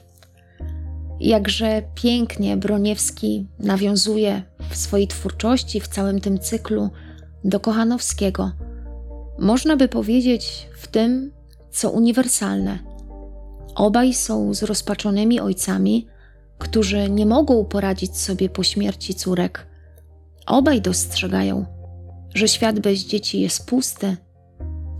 Jakże 1.19 1.81
pięknie 1.95 2.57
Broniewski 2.57 3.47
nawiązuje 3.59 4.43
w 4.69 4.77
swojej 4.77 5.07
twórczości, 5.07 5.81
w 5.81 5.87
całym 5.87 6.21
tym 6.21 6.39
cyklu 6.39 6.89
do 7.43 7.59
Kochanowskiego. 7.59 8.51
Można 9.39 9.77
by 9.77 9.87
powiedzieć 9.87 10.67
w 10.77 10.87
tym, 10.87 11.31
co 11.71 11.91
uniwersalne. 11.91 12.79
Obaj 13.75 14.13
są 14.13 14.53
zrozpaczonymi 14.53 15.39
ojcami, 15.39 16.07
którzy 16.57 17.09
nie 17.09 17.25
mogą 17.25 17.65
poradzić 17.65 18.17
sobie 18.17 18.49
po 18.49 18.63
śmierci 18.63 19.15
córek. 19.15 19.67
Obaj 20.45 20.81
dostrzegają, 20.81 21.65
że 22.33 22.47
świat 22.47 22.79
bez 22.79 22.99
dzieci 22.99 23.41
jest 23.41 23.65
pusty 23.65 24.17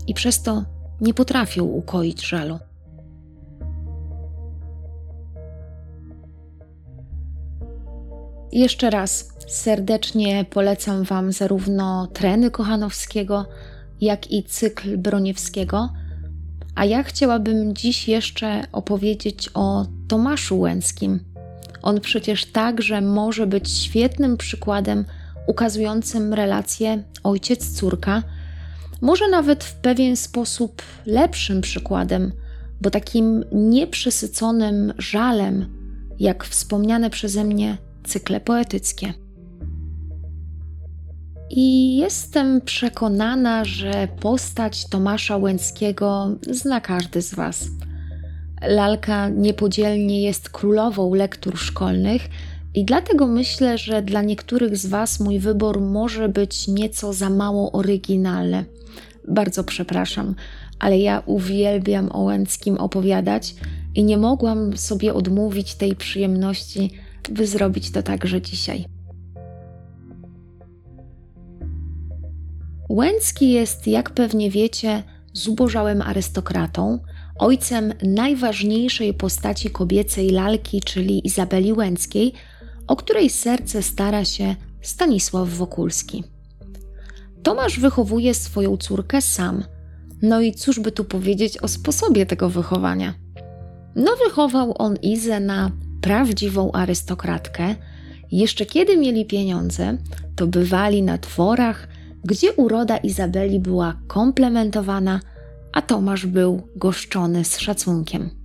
i 0.06 0.14
przez 0.14 0.42
to 0.42 0.64
nie 1.00 1.14
potrafią 1.14 1.64
ukoić 1.64 2.26
żalu. 2.26 2.58
Jeszcze 8.52 8.90
raz 8.90 9.28
serdecznie 9.48 10.44
polecam 10.50 11.04
Wam 11.04 11.32
zarówno 11.32 12.06
treny 12.06 12.50
Kochanowskiego, 12.50 13.46
jak 14.00 14.30
i 14.30 14.44
cykl 14.44 14.96
Broniewskiego. 14.98 15.92
A 16.74 16.84
ja 16.84 17.02
chciałabym 17.02 17.74
dziś 17.74 18.08
jeszcze 18.08 18.62
opowiedzieć 18.72 19.50
o 19.54 19.86
Tomaszu 20.08 20.58
Łęckim. 20.58 21.20
On 21.82 22.00
przecież 22.00 22.44
także 22.46 23.00
może 23.00 23.46
być 23.46 23.70
świetnym 23.70 24.36
przykładem 24.36 25.04
ukazującym 25.46 26.34
relację 26.34 27.02
ojciec-córka, 27.22 28.22
może 29.00 29.28
nawet 29.28 29.64
w 29.64 29.74
pewien 29.74 30.16
sposób 30.16 30.82
lepszym 31.06 31.60
przykładem, 31.60 32.32
bo 32.80 32.90
takim 32.90 33.44
nieprzesyconym 33.52 34.92
żalem, 34.98 35.66
jak 36.18 36.44
wspomniane 36.44 37.10
przeze 37.10 37.44
mnie 37.44 37.78
cykle 38.04 38.40
poetyckie. 38.40 39.14
I 41.50 41.96
jestem 41.96 42.60
przekonana, 42.60 43.64
że 43.64 44.08
postać 44.20 44.88
Tomasza 44.88 45.36
Łęckiego 45.36 46.36
zna 46.50 46.80
każdy 46.80 47.22
z 47.22 47.34
Was. 47.34 47.64
Lalka 48.62 49.28
niepodzielnie 49.28 50.22
jest 50.22 50.50
królową 50.50 51.14
lektur 51.14 51.58
szkolnych 51.58 52.28
i 52.74 52.84
dlatego 52.84 53.26
myślę, 53.26 53.78
że 53.78 54.02
dla 54.02 54.22
niektórych 54.22 54.76
z 54.76 54.86
Was 54.86 55.20
mój 55.20 55.38
wybór 55.38 55.80
może 55.80 56.28
być 56.28 56.68
nieco 56.68 57.12
za 57.12 57.30
mało 57.30 57.72
oryginalny. 57.72 58.64
Bardzo 59.28 59.64
przepraszam, 59.64 60.34
ale 60.78 60.98
ja 60.98 61.22
uwielbiam 61.26 62.12
o 62.12 62.22
Łęckim 62.22 62.76
opowiadać 62.76 63.54
i 63.94 64.04
nie 64.04 64.18
mogłam 64.18 64.76
sobie 64.76 65.14
odmówić 65.14 65.74
tej 65.74 65.96
przyjemności, 65.96 66.90
by 67.30 67.46
zrobić 67.46 67.90
to 67.90 68.02
także 68.02 68.42
dzisiaj. 68.42 68.84
Łęcki 72.88 73.50
jest, 73.50 73.86
jak 73.86 74.10
pewnie 74.10 74.50
wiecie, 74.50 75.02
zubożałym 75.32 76.02
arystokratą, 76.02 76.98
ojcem 77.38 77.92
najważniejszej 78.02 79.14
postaci 79.14 79.70
kobiecej 79.70 80.30
lalki, 80.30 80.80
czyli 80.80 81.26
Izabeli 81.26 81.72
Łęckiej, 81.72 82.32
o 82.86 82.96
której 82.96 83.30
serce 83.30 83.82
stara 83.82 84.24
się 84.24 84.56
Stanisław 84.82 85.48
Wokulski. 85.48 86.24
Tomasz 87.42 87.80
wychowuje 87.80 88.34
swoją 88.34 88.76
córkę 88.76 89.22
sam. 89.22 89.64
No 90.22 90.40
i 90.40 90.52
cóż 90.52 90.80
by 90.80 90.92
tu 90.92 91.04
powiedzieć 91.04 91.58
o 91.58 91.68
sposobie 91.68 92.26
tego 92.26 92.48
wychowania? 92.48 93.14
No, 93.96 94.12
wychował 94.24 94.74
on 94.78 94.96
Izę 94.96 95.40
na 95.40 95.70
prawdziwą 96.00 96.72
arystokratkę. 96.72 97.74
Jeszcze 98.32 98.66
kiedy 98.66 98.96
mieli 98.96 99.26
pieniądze, 99.26 99.98
to 100.36 100.46
bywali 100.46 101.02
na 101.02 101.18
dworach, 101.18 101.88
gdzie 102.24 102.52
uroda 102.52 102.96
Izabeli 102.96 103.60
była 103.60 103.98
komplementowana, 104.06 105.20
a 105.72 105.82
Tomasz 105.82 106.26
był 106.26 106.68
goszczony 106.76 107.44
z 107.44 107.58
szacunkiem. 107.58 108.41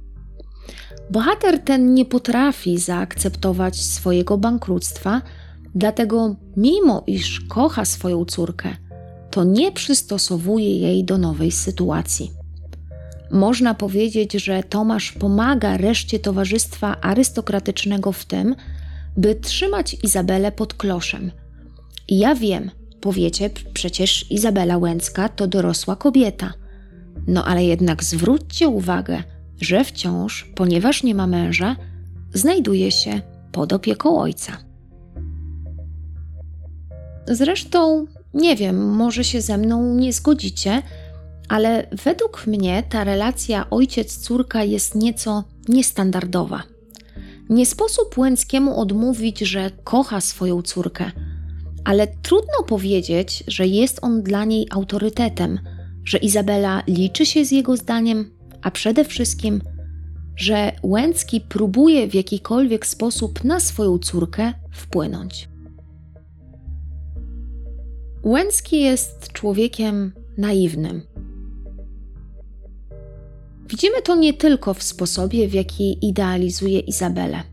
Bohater 1.11 1.59
ten 1.59 1.93
nie 1.93 2.05
potrafi 2.05 2.77
zaakceptować 2.77 3.81
swojego 3.81 4.37
bankructwa, 4.37 5.21
dlatego, 5.75 6.35
mimo 6.57 7.03
iż 7.07 7.39
kocha 7.39 7.85
swoją 7.85 8.25
córkę, 8.25 8.75
to 9.31 9.43
nie 9.43 9.71
przystosowuje 9.71 10.77
jej 10.79 11.03
do 11.03 11.17
nowej 11.17 11.51
sytuacji. 11.51 12.31
Można 13.31 13.73
powiedzieć, 13.73 14.33
że 14.33 14.63
Tomasz 14.63 15.11
pomaga 15.11 15.77
reszcie 15.77 16.19
towarzystwa 16.19 17.01
arystokratycznego 17.01 18.11
w 18.11 18.25
tym, 18.25 18.55
by 19.17 19.35
trzymać 19.35 19.97
Izabelę 20.03 20.51
pod 20.51 20.73
kloszem. 20.73 21.31
Ja 22.09 22.35
wiem, 22.35 22.71
powiecie, 23.01 23.49
przecież 23.73 24.31
Izabela 24.31 24.77
Łęcka 24.77 25.29
to 25.29 25.47
dorosła 25.47 25.95
kobieta. 25.95 26.53
No 27.27 27.45
ale 27.45 27.65
jednak 27.65 28.03
zwróćcie 28.03 28.67
uwagę, 28.67 29.23
że 29.61 29.83
wciąż, 29.83 30.51
ponieważ 30.55 31.03
nie 31.03 31.15
ma 31.15 31.27
męża, 31.27 31.75
znajduje 32.33 32.91
się 32.91 33.21
pod 33.51 33.73
opieką 33.73 34.19
ojca. 34.19 34.57
Zresztą, 37.27 38.05
nie 38.33 38.55
wiem, 38.55 38.95
może 38.95 39.23
się 39.23 39.41
ze 39.41 39.57
mną 39.57 39.95
nie 39.95 40.13
zgodzicie, 40.13 40.81
ale 41.49 41.87
według 42.03 42.47
mnie 42.47 42.83
ta 42.89 43.03
relacja 43.03 43.69
ojciec-córka 43.69 44.59
jest 44.65 44.95
nieco 44.95 45.43
niestandardowa. 45.67 46.63
Nie 47.49 47.65
sposób 47.65 48.17
Łęckiemu 48.17 48.79
odmówić, 48.79 49.39
że 49.39 49.71
kocha 49.83 50.21
swoją 50.21 50.61
córkę, 50.61 51.11
ale 51.83 52.07
trudno 52.07 52.63
powiedzieć, 52.67 53.43
że 53.47 53.67
jest 53.67 53.99
on 54.01 54.23
dla 54.23 54.45
niej 54.45 54.67
autorytetem, 54.71 55.59
że 56.05 56.17
Izabela 56.17 56.83
liczy 56.87 57.25
się 57.25 57.45
z 57.45 57.51
jego 57.51 57.77
zdaniem, 57.77 58.31
a 58.67 58.71
przede 58.71 59.05
wszystkim, 59.05 59.61
że 60.35 60.71
Łęcki 60.83 61.41
próbuje 61.41 62.07
w 62.07 62.15
jakikolwiek 62.15 62.85
sposób 62.85 63.43
na 63.43 63.59
swoją 63.59 63.99
córkę 63.99 64.53
wpłynąć. 64.71 65.49
Łęcki 68.23 68.81
jest 68.81 69.31
człowiekiem 69.31 70.11
naiwnym. 70.37 71.01
Widzimy 73.69 74.01
to 74.01 74.15
nie 74.15 74.33
tylko 74.33 74.73
w 74.73 74.83
sposobie, 74.83 75.47
w 75.47 75.53
jaki 75.53 76.05
idealizuje 76.07 76.79
Izabelę. 76.79 77.43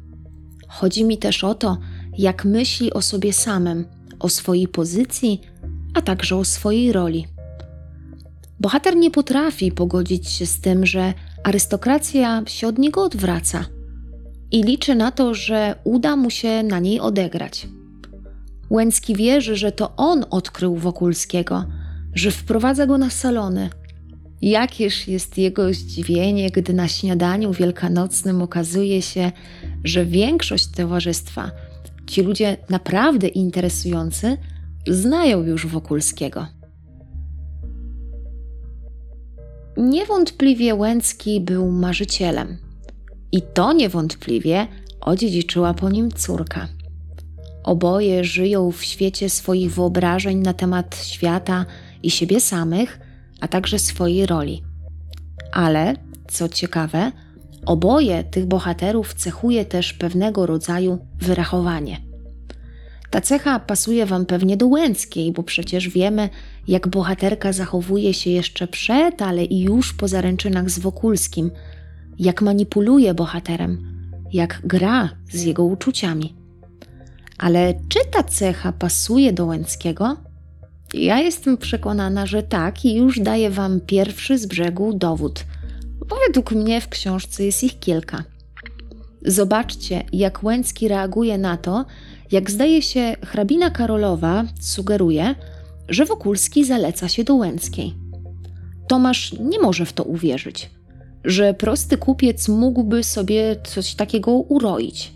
Chodzi 0.69 1.05
mi 1.05 1.19
też 1.19 1.45
o 1.45 1.55
to, 1.55 1.79
jak 2.19 2.45
myśli 2.45 2.93
o 2.93 3.03
sobie 3.03 3.33
samym, 3.33 3.85
o 4.19 4.29
swojej 4.29 4.69
pozycji, 4.69 5.41
a 5.95 6.03
także 6.03 6.37
o 6.37 6.45
swojej 6.45 6.93
roli. 6.93 7.34
Bohater 8.61 8.97
nie 8.97 9.11
potrafi 9.11 9.73
pogodzić 9.73 10.29
się 10.29 10.47
z 10.47 10.61
tym, 10.61 10.87
że 10.87 11.15
arystokracja 11.45 12.43
się 12.47 12.69
od 12.69 12.79
niego 12.79 13.03
odwraca 13.03 13.65
i 14.51 14.63
liczy 14.63 14.95
na 14.95 15.11
to, 15.11 15.35
że 15.35 15.75
uda 15.85 16.17
mu 16.17 16.31
się 16.31 16.63
na 16.63 16.79
niej 16.79 17.01
odegrać. 17.01 17.69
Łęcki 18.71 19.15
wierzy, 19.15 19.57
że 19.57 19.73
to 19.73 19.97
on 19.97 20.25
odkrył 20.31 20.77
Wokulskiego, 20.77 21.65
że 22.15 22.31
wprowadza 22.31 22.87
go 22.87 22.99
na 22.99 23.11
salony. 23.11 23.71
Jakież 24.43 25.09
jest 25.09 25.39
jego 25.39 25.75
zdziwienie, 25.75 26.51
gdy 26.51 26.73
na 26.73 26.89
śniadaniu 26.89 27.53
wielkanocnym 27.53 28.43
okazuje 28.43 29.03
się, 29.03 29.33
że 29.85 30.05
większość 30.05 30.67
towarzystwa, 30.67 31.51
ci 32.07 32.23
ludzie 32.23 32.57
naprawdę 32.71 33.29
interesujący, 33.29 34.37
znają 34.89 35.43
już 35.43 35.67
Wokulskiego. 35.67 36.47
Niewątpliwie 39.77 40.75
Łęcki 40.75 41.41
był 41.41 41.71
marzycielem. 41.71 42.59
I 43.33 43.43
to 43.43 43.73
niewątpliwie 43.73 44.67
odziedziczyła 45.01 45.75
po 45.75 45.91
nim 45.91 46.13
córka. 46.13 46.69
Oboje 47.65 48.25
żyją 48.25 48.71
w 48.71 48.85
świecie 48.85 49.31
swoich 49.31 49.75
wyobrażeń 49.75 50.39
na 50.39 50.53
temat 50.53 50.97
świata 50.97 51.67
i 52.03 52.11
siebie 52.11 52.41
samych, 52.41 53.01
a 53.41 53.49
także 53.49 53.79
swojej 53.79 54.27
roli. 54.27 54.63
Ale, 55.53 55.95
co 56.29 56.49
ciekawe, 56.49 57.13
Oboje 57.67 58.25
tych 58.25 58.47
bohaterów 58.47 59.15
cechuje 59.15 59.65
też 59.65 59.93
pewnego 59.93 60.47
rodzaju 60.47 60.99
wyrachowanie. 61.19 62.01
Ta 63.15 63.21
cecha 63.21 63.61
pasuje 63.61 64.07
Wam 64.07 64.27
pewnie 64.27 64.57
do 64.57 64.67
Łęckiej, 64.67 65.33
bo 65.33 65.43
przecież 65.43 65.89
wiemy, 65.89 66.29
jak 66.69 66.89
bohaterka 66.89 67.53
zachowuje 67.53 68.15
się 68.15 68.31
jeszcze 68.31 68.69
przed, 68.69 69.23
ale 69.23 69.45
i 69.45 69.61
już 69.61 69.93
po 69.93 70.09
zaręczynach 70.09 70.71
z 70.71 70.79
Wokulskim, 70.79 71.51
jak 72.19 72.43
manipuluje 72.43 73.15
bohaterem, 73.15 73.79
jak 74.33 74.61
gra 74.65 75.09
z 75.33 75.43
jego 75.43 75.65
uczuciami. 75.65 76.35
Ale 77.39 77.75
czy 77.89 77.99
ta 78.11 78.23
cecha 78.23 78.73
pasuje 78.73 79.33
do 79.33 79.47
Łęckiego? 79.47 80.17
Ja 80.95 81.21
jestem 81.21 81.57
przekonana, 81.57 82.27
że 82.27 82.43
tak 82.43 82.85
i 82.85 82.95
już 82.95 83.21
daję 83.21 83.51
Wam 83.51 83.81
pierwszy 83.81 84.39
z 84.39 84.47
brzegu 84.47 84.95
dowód, 84.95 85.45
bo 86.09 86.17
według 86.27 86.53
mnie 86.53 86.81
w 86.81 86.89
książce 86.89 87.45
jest 87.45 87.65
ich 87.65 87.79
kilka. 87.79 88.25
Zobaczcie, 89.23 90.05
jak 90.13 90.45
Łęcki 90.45 90.89
reaguje 90.89 91.39
na 91.39 91.57
to, 91.57 91.85
jak 92.35 92.51
zdaje 92.51 92.83
się 92.83 93.17
hrabina 93.25 93.71
Karolowa 93.71 94.45
sugeruje, 94.61 95.35
że 95.89 96.05
Wokulski 96.05 96.65
zaleca 96.65 97.09
się 97.09 97.25
do 97.25 97.35
Łęckiej. 97.35 97.95
Tomasz 98.89 99.33
nie 99.33 99.59
może 99.59 99.87
w 99.87 99.93
to 99.93 100.05
uwierzyć, 100.05 100.71
że 101.25 101.55
prosty 101.55 101.97
kupiec 101.97 102.49
mógłby 102.49 103.05
sobie 103.05 103.57
coś 103.65 103.95
takiego 103.95 104.31
uroić. 104.33 105.13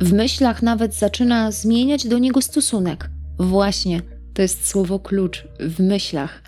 W 0.00 0.12
myślach 0.12 0.62
nawet 0.62 0.94
zaczyna 0.94 1.52
zmieniać 1.52 2.06
do 2.06 2.18
niego 2.18 2.42
stosunek. 2.42 3.10
Właśnie, 3.38 4.02
to 4.34 4.42
jest 4.42 4.68
słowo 4.68 4.98
klucz 4.98 5.44
w 5.60 5.80
myślach. 5.80 6.42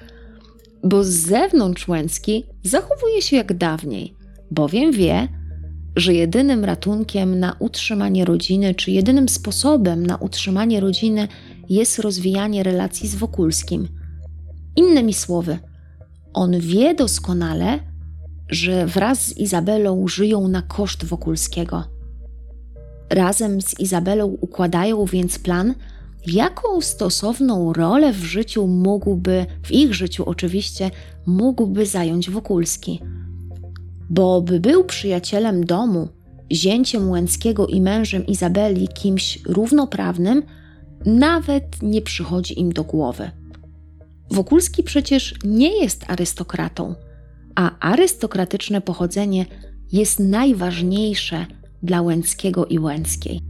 Bo 0.84 1.04
z 1.04 1.08
zewnątrz 1.08 1.88
Łęcki 1.88 2.44
zachowuje 2.62 3.22
się 3.22 3.36
jak 3.36 3.56
dawniej, 3.56 4.14
bowiem 4.50 4.92
wie, 4.92 5.28
że 5.96 6.14
jedynym 6.14 6.64
ratunkiem 6.64 7.38
na 7.38 7.56
utrzymanie 7.58 8.24
rodziny, 8.24 8.74
czy 8.74 8.90
jedynym 8.90 9.28
sposobem 9.28 10.06
na 10.06 10.16
utrzymanie 10.16 10.80
rodziny 10.80 11.28
jest 11.68 11.98
rozwijanie 11.98 12.62
relacji 12.62 13.08
z 13.08 13.14
Wokulskim. 13.14 13.88
Innymi 14.76 15.14
słowy, 15.14 15.58
on 16.32 16.60
wie 16.60 16.94
doskonale, 16.94 17.78
że 18.48 18.86
wraz 18.86 19.26
z 19.26 19.38
Izabelą 19.38 20.08
żyją 20.08 20.48
na 20.48 20.62
koszt 20.62 21.04
Wokulskiego. 21.04 21.84
Razem 23.10 23.60
z 23.62 23.80
Izabelą 23.80 24.26
układają 24.26 25.04
więc 25.04 25.38
plan, 25.38 25.74
jaką 26.26 26.80
stosowną 26.80 27.72
rolę 27.72 28.12
w 28.12 28.24
życiu 28.24 28.66
mógłby, 28.66 29.46
w 29.62 29.70
ich 29.70 29.94
życiu 29.94 30.24
oczywiście, 30.24 30.90
mógłby 31.26 31.86
zająć 31.86 32.30
Wokulski. 32.30 33.00
Bo 34.12 34.42
by 34.42 34.60
był 34.60 34.84
przyjacielem 34.84 35.66
domu, 35.66 36.08
zięciem 36.52 37.10
Łęckiego 37.10 37.66
i 37.66 37.80
mężem 37.80 38.26
Izabeli 38.26 38.88
kimś 38.88 39.38
równoprawnym, 39.46 40.42
nawet 41.06 41.82
nie 41.82 42.02
przychodzi 42.02 42.60
im 42.60 42.72
do 42.72 42.84
głowy. 42.84 43.30
Wokulski 44.30 44.82
przecież 44.82 45.34
nie 45.44 45.82
jest 45.82 46.10
arystokratą, 46.10 46.94
a 47.54 47.78
arystokratyczne 47.78 48.80
pochodzenie 48.80 49.46
jest 49.92 50.20
najważniejsze 50.20 51.46
dla 51.82 52.02
Łęckiego 52.02 52.66
i 52.66 52.78
Łęckiej. 52.78 53.40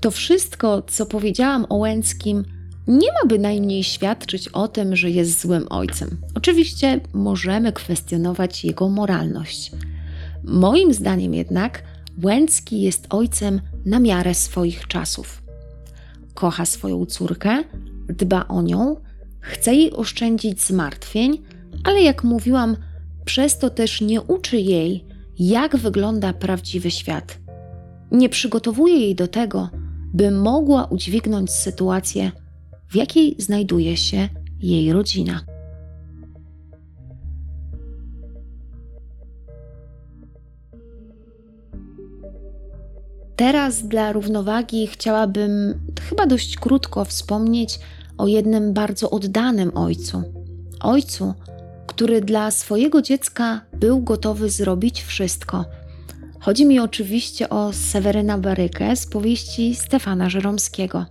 To 0.00 0.10
wszystko, 0.10 0.82
co 0.82 1.06
powiedziałam 1.06 1.66
o 1.68 1.76
Łęckim, 1.76 2.44
nie 2.86 3.08
ma 3.12 3.28
bynajmniej 3.28 3.84
świadczyć 3.84 4.48
o 4.48 4.68
tym, 4.68 4.96
że 4.96 5.10
jest 5.10 5.40
złym 5.40 5.66
ojcem. 5.70 6.16
Oczywiście 6.34 7.00
możemy 7.12 7.72
kwestionować 7.72 8.64
jego 8.64 8.88
moralność. 8.88 9.72
Moim 10.44 10.94
zdaniem 10.94 11.34
jednak 11.34 11.82
Łęcki 12.24 12.80
jest 12.80 13.06
ojcem 13.10 13.60
na 13.86 13.98
miarę 13.98 14.34
swoich 14.34 14.86
czasów. 14.86 15.42
Kocha 16.34 16.66
swoją 16.66 17.06
córkę, 17.06 17.64
dba 18.08 18.48
o 18.48 18.62
nią, 18.62 18.96
chce 19.40 19.74
jej 19.74 19.92
oszczędzić 19.92 20.62
zmartwień, 20.62 21.42
ale 21.84 22.02
jak 22.02 22.24
mówiłam, 22.24 22.76
przez 23.24 23.58
to 23.58 23.70
też 23.70 24.00
nie 24.00 24.22
uczy 24.22 24.56
jej, 24.56 25.04
jak 25.38 25.76
wygląda 25.76 26.32
prawdziwy 26.32 26.90
świat. 26.90 27.38
Nie 28.10 28.28
przygotowuje 28.28 28.96
jej 28.96 29.14
do 29.14 29.28
tego, 29.28 29.68
by 30.14 30.30
mogła 30.30 30.84
udźwignąć 30.84 31.50
sytuację, 31.50 32.32
w 32.94 32.96
jakiej 32.96 33.36
znajduje 33.38 33.96
się 33.96 34.28
jej 34.60 34.92
rodzina. 34.92 35.40
Teraz 43.36 43.88
dla 43.88 44.12
równowagi 44.12 44.86
chciałabym 44.86 45.80
chyba 46.08 46.26
dość 46.26 46.56
krótko 46.56 47.04
wspomnieć 47.04 47.78
o 48.18 48.26
jednym 48.26 48.72
bardzo 48.72 49.10
oddanym 49.10 49.76
ojcu. 49.76 50.22
Ojcu, 50.80 51.34
który 51.86 52.20
dla 52.20 52.50
swojego 52.50 53.02
dziecka 53.02 53.60
był 53.72 54.00
gotowy 54.02 54.50
zrobić 54.50 55.02
wszystko. 55.02 55.64
Chodzi 56.40 56.66
mi 56.66 56.80
oczywiście 56.80 57.48
o 57.48 57.72
Seweryna 57.72 58.38
Barykę 58.38 58.96
z 58.96 59.06
powieści 59.06 59.74
Stefana 59.74 60.30
Żeromskiego. 60.30 61.06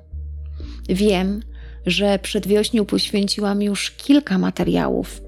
Wiem, 0.90 1.42
że 1.86 2.20
przed 2.20 2.48
wiośnią 2.48 2.86
poświęciłam 2.86 3.62
już 3.62 3.92
kilka 3.92 4.38
materiałów, 4.38 5.22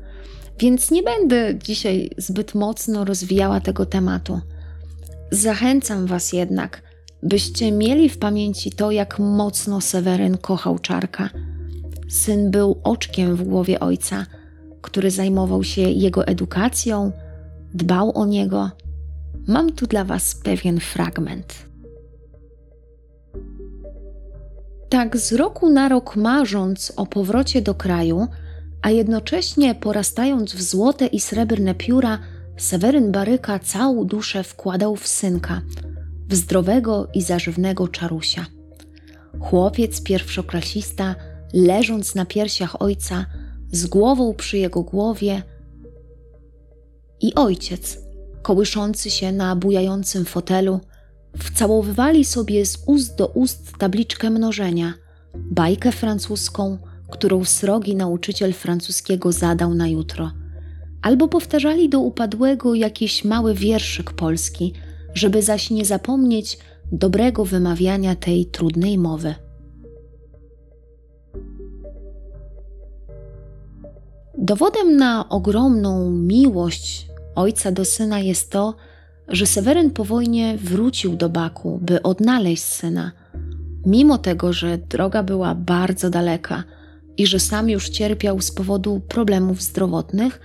więc 0.60 0.92
nie 0.92 1.04
będę 1.04 1.56
dzisiaj 1.64 2.10
zbyt 2.18 2.56
mocno 2.56 3.06
rozwijała 3.06 3.60
tego 3.60 3.86
tematu. 3.86 4.40
Zachęcam 5.32 6.06
Was 6.06 6.34
jednak, 6.34 6.82
byście 7.24 7.72
mieli 7.72 8.10
w 8.10 8.18
pamięci 8.18 8.72
to, 8.72 8.92
jak 8.92 9.20
mocno 9.20 9.82
Seweryn 9.82 10.38
kochał 10.38 10.80
czarka. 10.80 11.30
Syn 12.10 12.52
był 12.52 12.80
oczkiem 12.84 13.36
w 13.36 13.44
głowie 13.44 13.80
ojca, 13.80 14.26
który 14.82 15.12
zajmował 15.12 15.64
się 15.64 15.82
jego 15.82 16.28
edukacją, 16.28 17.12
dbał 17.74 18.18
o 18.18 18.26
niego. 18.26 18.72
Mam 19.48 19.72
tu 19.72 19.88
dla 19.88 20.04
Was 20.04 20.36
pewien 20.36 20.80
fragment. 20.80 21.66
Tak 24.90 25.18
z 25.18 25.34
roku 25.34 25.70
na 25.70 25.90
rok 25.90 26.16
marząc 26.16 26.94
o 26.96 27.06
powrocie 27.06 27.62
do 27.62 27.76
kraju, 27.76 28.28
a 28.82 28.90
jednocześnie 28.90 29.76
porastając 29.76 30.54
w 30.54 30.62
złote 30.62 31.08
i 31.08 31.20
srebrne 31.20 31.76
pióra, 31.76 32.20
Seweryn 32.58 33.12
Baryka 33.12 33.60
całą 33.60 34.06
duszę 34.06 34.44
wkładał 34.44 34.96
w 34.96 35.08
synka, 35.08 35.62
w 36.30 36.36
zdrowego 36.36 37.08
i 37.14 37.22
zażywnego 37.22 37.88
czarusia. 37.88 38.46
Chłopiec 39.40 40.04
pierwszoklasista, 40.04 41.16
leżąc 41.54 42.16
na 42.16 42.26
piersiach 42.26 42.82
ojca, 42.82 43.26
z 43.72 43.86
głową 43.86 44.34
przy 44.34 44.58
jego 44.58 44.84
głowie, 44.84 45.44
i 47.22 47.36
ojciec, 47.36 47.98
kołyszący 48.42 49.10
się 49.10 49.32
na 49.32 49.56
bujającym 49.56 50.26
fotelu, 50.26 50.80
wcałowywali 51.40 52.26
sobie 52.26 52.66
z 52.66 52.84
ust 52.86 53.18
do 53.18 53.28
ust 53.28 53.78
tabliczkę 53.78 54.30
mnożenia, 54.30 54.94
bajkę 55.36 55.92
francuską, 55.92 56.78
którą 57.10 57.46
srogi 57.46 57.96
nauczyciel 57.96 58.54
francuskiego 58.54 59.32
zadał 59.32 59.74
na 59.74 59.88
jutro, 59.88 60.32
albo 61.02 61.28
powtarzali 61.28 61.90
do 61.90 62.00
upadłego 62.00 62.76
jakiś 62.76 63.24
mały 63.26 63.54
wierszyk 63.54 64.14
polski, 64.14 64.74
żeby 65.14 65.42
zaś 65.42 65.72
nie 65.72 65.86
zapomnieć 65.86 66.58
dobrego 66.92 67.46
wymawiania 67.46 68.16
tej 68.16 68.46
trudnej 68.46 68.98
mowy. 68.98 69.36
Dowodem 74.38 74.98
na 74.98 75.30
ogromną 75.30 76.12
miłość 76.12 77.08
ojca 77.36 77.72
do 77.72 77.86
syna 77.86 78.20
jest 78.20 78.52
to, 78.52 78.76
że 79.28 79.46
Seweryn 79.46 79.92
po 79.92 80.06
wojnie 80.06 80.58
wrócił 80.58 81.16
do 81.16 81.30
Baku, 81.30 81.80
by 81.82 82.02
odnaleźć 82.02 82.64
syna, 82.64 83.12
mimo 83.86 84.18
tego, 84.18 84.54
że 84.54 84.78
droga 84.78 85.24
była 85.24 85.56
bardzo 85.56 86.10
daleka 86.10 86.64
i 87.18 87.28
że 87.28 87.40
sam 87.40 87.70
już 87.70 87.90
cierpiał 87.90 88.42
z 88.42 88.52
powodu 88.52 89.02
problemów 89.08 89.62
zdrowotnych, 89.62 90.40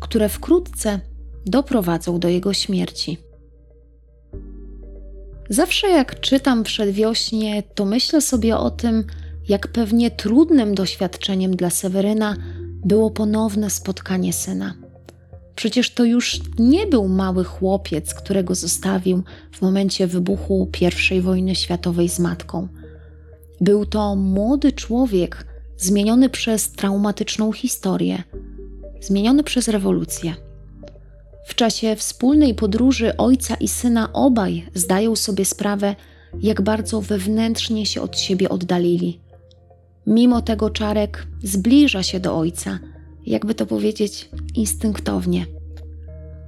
które 0.00 0.28
wkrótce 0.28 1.00
doprowadzą 1.46 2.18
do 2.18 2.28
jego 2.28 2.52
śmierci. 2.52 3.18
Zawsze 5.50 5.88
jak 5.88 6.20
czytam 6.20 6.62
przedwiośnie, 6.62 7.62
to 7.74 7.84
myślę 7.84 8.20
sobie 8.20 8.56
o 8.56 8.70
tym, 8.70 9.04
jak 9.48 9.68
pewnie 9.68 10.10
trudnym 10.10 10.74
doświadczeniem 10.74 11.56
dla 11.56 11.70
Seweryna 11.70 12.36
było 12.84 13.10
ponowne 13.10 13.70
spotkanie 13.70 14.32
syna. 14.32 14.74
Przecież 15.56 15.90
to 15.90 16.04
już 16.04 16.40
nie 16.58 16.86
był 16.86 17.08
mały 17.08 17.44
chłopiec, 17.44 18.14
którego 18.14 18.54
zostawił 18.54 19.22
w 19.52 19.62
momencie 19.62 20.06
wybuchu 20.06 20.70
I 21.10 21.20
wojny 21.20 21.54
światowej 21.54 22.08
z 22.08 22.18
matką. 22.18 22.68
Był 23.60 23.86
to 23.86 24.16
młody 24.16 24.72
człowiek 24.72 25.46
zmieniony 25.76 26.28
przez 26.28 26.72
traumatyczną 26.72 27.52
historię, 27.52 28.22
zmieniony 29.00 29.42
przez 29.42 29.68
rewolucję. 29.68 30.34
W 31.46 31.54
czasie 31.54 31.96
wspólnej 31.96 32.54
podróży 32.54 33.16
ojca 33.16 33.54
i 33.54 33.68
syna 33.68 34.12
obaj 34.12 34.66
zdają 34.74 35.16
sobie 35.16 35.44
sprawę, 35.44 35.96
jak 36.42 36.62
bardzo 36.62 37.00
wewnętrznie 37.00 37.86
się 37.86 38.02
od 38.02 38.18
siebie 38.18 38.48
oddalili. 38.48 39.20
Mimo 40.06 40.42
tego 40.42 40.70
Czarek 40.70 41.26
zbliża 41.42 42.02
się 42.02 42.20
do 42.20 42.38
ojca, 42.38 42.78
jakby 43.26 43.54
to 43.54 43.66
powiedzieć, 43.66 44.28
instynktownie. 44.54 45.46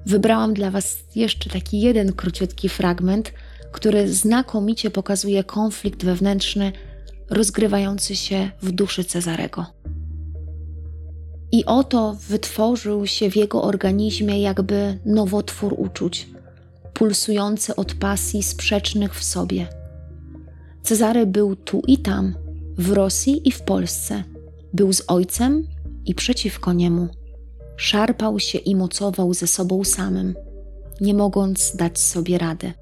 Wybrałam 0.06 0.54
dla 0.54 0.70
Was 0.70 0.98
jeszcze 1.14 1.50
taki 1.50 1.80
jeden 1.80 2.12
króciutki 2.12 2.68
fragment, 2.68 3.32
który 3.72 4.14
znakomicie 4.14 4.90
pokazuje 4.90 5.44
konflikt 5.44 6.04
wewnętrzny 6.04 6.72
rozgrywający 7.30 8.16
się 8.16 8.50
w 8.62 8.72
duszy 8.72 9.04
Cezarego. 9.04 9.66
I 11.52 11.64
oto 11.64 12.16
wytworzył 12.28 13.06
się 13.06 13.30
w 13.30 13.36
jego 13.36 13.62
organizmie 13.62 14.40
jakby 14.40 14.98
nowotwór 15.04 15.74
uczuć, 15.78 16.28
pulsujący 16.94 17.76
od 17.76 17.94
pasji 17.94 18.42
sprzecznych 18.42 19.14
w 19.14 19.24
sobie. 19.24 19.66
Cezary 20.82 21.26
był 21.26 21.56
tu 21.56 21.82
i 21.86 21.98
tam, 21.98 22.34
w 22.78 22.92
Rosji 22.92 23.48
i 23.48 23.52
w 23.52 23.62
Polsce. 23.62 24.24
Był 24.72 24.92
z 24.92 25.02
ojcem 25.08 25.66
i 26.06 26.14
przeciwko 26.14 26.72
niemu. 26.72 27.08
Szarpał 27.76 28.38
się 28.40 28.58
i 28.58 28.76
mocował 28.76 29.34
ze 29.34 29.46
sobą 29.46 29.84
samym, 29.84 30.34
nie 31.00 31.14
mogąc 31.14 31.76
dać 31.76 31.98
sobie 31.98 32.38
rady. 32.38 32.72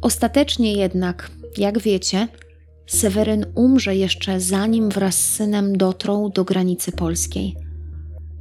Ostatecznie 0.00 0.72
jednak, 0.72 1.30
jak 1.58 1.78
wiecie, 1.78 2.28
Seweryn 2.86 3.46
umrze 3.54 3.96
jeszcze 3.96 4.40
zanim 4.40 4.88
wraz 4.88 5.14
z 5.14 5.34
synem 5.34 5.78
dotrą 5.78 6.30
do 6.30 6.44
granicy 6.44 6.92
polskiej. 6.92 7.56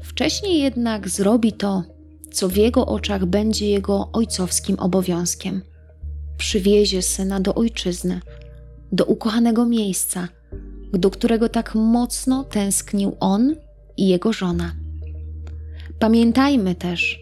Wcześniej 0.04 0.62
jednak 0.62 1.10
zrobi 1.10 1.54
to, 1.54 1.84
co 2.32 2.50
w 2.50 2.58
jego 2.58 2.86
oczach 2.86 3.26
będzie 3.26 3.70
jego 3.70 4.10
ojcowskim 4.14 4.80
obowiązkiem. 4.80 5.62
Przywiezie 6.38 7.02
syna 7.02 7.40
do 7.40 7.56
ojczyzny, 7.56 8.22
do 8.92 9.06
ukochanego 9.06 9.66
miejsca, 9.66 10.28
do 10.98 11.10
którego 11.10 11.50
tak 11.50 11.76
mocno 11.76 12.44
tęsknił 12.44 13.16
on 13.20 13.56
i 13.98 14.08
jego 14.08 14.34
żona. 14.34 14.76
Pamiętajmy 16.00 16.76
też, 16.76 17.20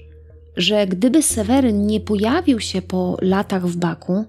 że 0.57 0.87
gdyby 0.87 1.23
Seweryn 1.23 1.87
nie 1.87 1.99
pojawił 1.99 2.59
się 2.59 2.81
po 2.81 3.17
latach 3.21 3.67
w 3.67 3.77
Baku, 3.77 4.25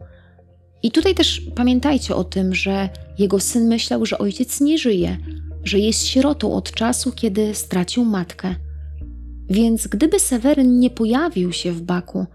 i 0.83 0.91
tutaj 0.91 1.15
też 1.15 1.43
pamiętajcie 1.55 2.17
o 2.17 2.25
tym, 2.25 2.55
że 2.55 2.89
jego 3.19 3.41
syn 3.41 3.69
myślał, 3.69 4.07
że 4.07 4.19
ojciec 4.19 4.61
nie 4.61 4.79
żyje, 4.79 5.17
że 5.65 5.79
jest 5.79 6.07
sierotą 6.07 6.55
od 6.55 6.73
czasu, 6.73 7.13
kiedy 7.13 7.55
stracił 7.55 8.05
matkę. 8.05 8.55
Więc 9.51 9.87
gdyby 9.87 10.19
Seweryn 10.19 10.79
nie 10.79 10.91
pojawił 10.91 11.53
się 11.53 11.73
w 11.73 11.83
Baku, 11.83 12.27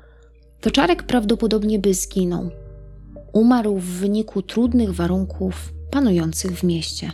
to 0.62 0.72
Czarek 0.72 1.04
prawdopodobnie 1.04 1.80
by 1.80 1.94
zginął. 1.94 2.50
Umarł 3.34 3.78
w 3.78 3.86
wyniku 3.86 4.42
trudnych 4.42 4.94
warunków 4.94 5.74
panujących 5.92 6.60
w 6.60 6.64
mieście. 6.64 7.12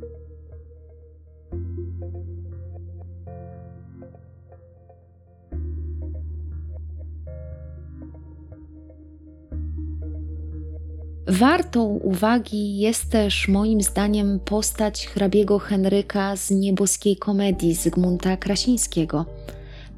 Wartą 11.28 11.84
uwagi 11.84 12.78
jest 12.78 13.10
też 13.10 13.48
moim 13.48 13.82
zdaniem 13.82 14.40
postać 14.40 15.08
hrabiego 15.08 15.60
Henryka 15.60 16.36
z 16.36 16.52
nieboskiej 16.52 17.18
komedii 17.18 17.74
Zygmunta 17.74 18.38
Krasińskiego. 18.38 19.26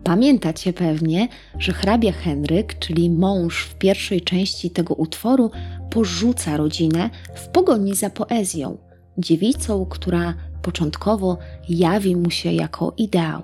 Pamiętacie 0.04 0.74
pewnie, 0.74 1.28
że 1.60 1.74
hrabia 1.74 2.12
Henryk, 2.12 2.80
czyli 2.80 3.10
mąż 3.10 3.66
w 3.66 3.76
pierwszej 3.76 4.22
części 4.22 4.70
tego 4.70 4.94
utworu, 4.94 5.52
porzuca 5.96 6.58
rodzinę 6.58 7.10
w 7.36 7.48
pogoni 7.48 7.96
za 7.96 8.10
poezją, 8.10 8.78
dziewicą, 9.18 9.86
która 9.86 10.34
początkowo 10.62 11.38
jawi 11.70 12.16
mu 12.16 12.30
się 12.30 12.52
jako 12.52 12.94
ideał. 12.98 13.44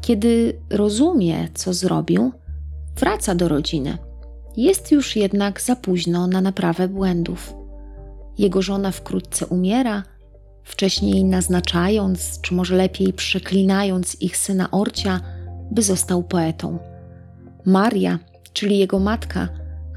Kiedy 0.00 0.60
rozumie, 0.70 1.48
co 1.54 1.74
zrobił, 1.74 2.32
wraca 2.96 3.34
do 3.34 3.48
rodziny 3.48 3.98
jest 4.56 4.92
już 4.92 5.16
jednak 5.16 5.60
za 5.60 5.76
późno 5.76 6.26
na 6.26 6.40
naprawę 6.40 6.88
błędów. 6.88 7.54
Jego 8.38 8.62
żona 8.62 8.92
wkrótce 8.92 9.46
umiera, 9.46 10.02
wcześniej 10.64 11.24
naznaczając, 11.24 12.40
czy 12.40 12.54
może 12.54 12.76
lepiej 12.76 13.12
przeklinając 13.12 14.22
ich 14.22 14.36
syna 14.36 14.70
Orcia, 14.70 15.20
by 15.70 15.82
został 15.82 16.22
poetą. 16.22 16.78
Maria, 17.64 18.18
czyli 18.52 18.78
jego 18.78 18.98
matka, 18.98 19.48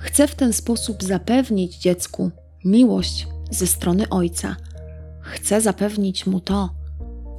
chce 0.02 0.28
w 0.28 0.36
ten 0.36 0.54
sposób 0.54 1.04
zapewnić 1.04 1.78
dziecku 1.78 2.32
miłość 2.66 3.28
ze 3.52 3.68
strony 3.68 4.10
ojca. 4.10 4.56
Chce 5.22 5.62
zapewnić 5.62 6.26
mu 6.26 6.40
to, 6.40 6.70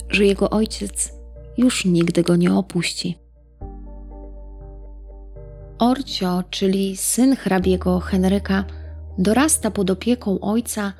że 0.09 0.25
jego 0.25 0.51
ojciec 0.51 1.13
już 1.57 1.85
nigdy 1.85 2.23
go 2.23 2.37
nie 2.37 2.55
opuści. 2.55 3.19
Orcio, 5.79 6.45
czyli 6.51 6.97
syn 6.97 7.37
hrabiego 7.37 8.01
Henryka, 8.01 8.65
dorasta 9.19 9.71
pod 9.71 9.91
opieką 9.91 10.41
ojca, 10.41 10.93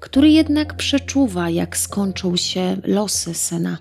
który 0.00 0.30
jednak 0.30 0.76
przeczuwa, 0.76 1.50
jak 1.50 1.76
skończą 1.76 2.36
się 2.36 2.76
losy 2.84 3.34
syna. 3.34 3.78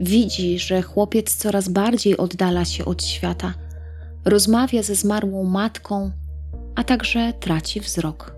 Widzi, 0.00 0.58
że 0.58 0.82
chłopiec 0.82 1.36
coraz 1.36 1.68
bardziej 1.68 2.16
oddala 2.16 2.64
się 2.64 2.84
od 2.84 3.04
świata, 3.04 3.54
rozmawia 4.24 4.82
ze 4.82 4.94
zmarłą 4.94 5.44
matką, 5.44 6.10
a 6.74 6.84
także 6.84 7.32
traci 7.32 7.80
wzrok. 7.80 8.34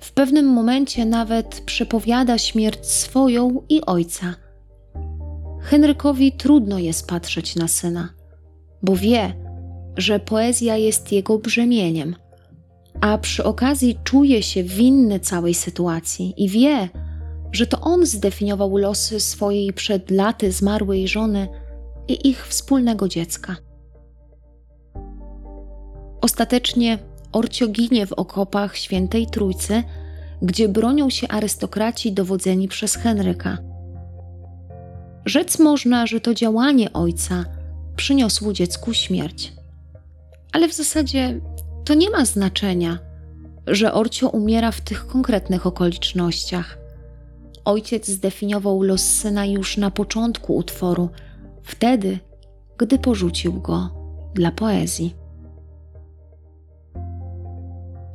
W 0.00 0.12
pewnym 0.12 0.46
momencie 0.46 1.04
nawet 1.04 1.60
przepowiada 1.60 2.38
śmierć 2.38 2.86
swoją 2.86 3.62
i 3.68 3.80
ojca. 3.80 4.34
Henrykowi 5.62 6.32
trudno 6.32 6.78
jest 6.78 7.06
patrzeć 7.06 7.56
na 7.56 7.68
syna 7.68 8.16
bo 8.82 8.96
wie, 8.96 9.34
że 9.96 10.20
poezja 10.20 10.76
jest 10.76 11.12
jego 11.12 11.38
brzemieniem, 11.38 12.16
a 13.00 13.18
przy 13.18 13.44
okazji 13.44 13.98
czuje 14.04 14.42
się 14.42 14.62
winny 14.62 15.20
całej 15.20 15.54
sytuacji 15.54 16.34
i 16.36 16.48
wie, 16.48 16.88
że 17.52 17.66
to 17.66 17.80
on 17.80 18.06
zdefiniował 18.06 18.76
losy 18.76 19.20
swojej 19.20 19.72
przed 19.72 20.10
laty 20.10 20.52
zmarłej 20.52 21.08
żony 21.08 21.48
i 22.08 22.28
ich 22.28 22.46
wspólnego 22.46 23.08
dziecka. 23.08 23.56
Ostatecznie 26.20 26.98
Orcio 27.32 27.68
ginie 27.68 28.06
w 28.06 28.12
okopach 28.12 28.76
Świętej 28.76 29.26
Trójcy, 29.26 29.82
gdzie 30.42 30.68
bronią 30.68 31.10
się 31.10 31.28
arystokraci 31.28 32.12
dowodzeni 32.12 32.68
przez 32.68 32.94
Henryka. 32.94 33.58
Rzec 35.24 35.58
można, 35.58 36.06
że 36.06 36.20
to 36.20 36.34
działanie 36.34 36.92
ojca– 36.92 37.44
przyniosło 37.96 38.52
dziecku 38.52 38.94
śmierć. 38.94 39.52
Ale 40.52 40.68
w 40.68 40.74
zasadzie 40.74 41.40
to 41.84 41.94
nie 41.94 42.10
ma 42.10 42.24
znaczenia, 42.24 42.98
że 43.66 43.92
Orcio 43.92 44.28
umiera 44.28 44.70
w 44.72 44.80
tych 44.80 45.06
konkretnych 45.06 45.66
okolicznościach. 45.66 46.78
Ojciec 47.64 48.08
zdefiniował 48.08 48.82
los 48.82 49.02
syna 49.02 49.46
już 49.46 49.76
na 49.76 49.90
początku 49.90 50.56
utworu, 50.56 51.08
wtedy, 51.62 52.18
gdy 52.78 52.98
porzucił 52.98 53.60
go 53.60 53.90
dla 54.34 54.50
poezji. 54.50 55.14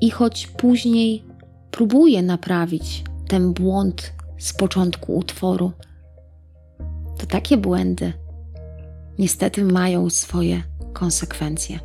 I 0.02 0.10
choć 0.10 0.48
później 0.48 1.24
próbuje 1.72 2.24
naprawić 2.24 3.04
ten 3.28 3.54
błąd 3.54 4.14
z 4.38 4.54
początku 4.54 5.16
utworu, 5.18 5.72
to 7.18 7.26
takie 7.26 7.58
błędy 7.58 8.14
niestety 9.20 9.64
mają 9.64 10.10
swoje 10.10 10.64
konsekwencje. 10.94 11.80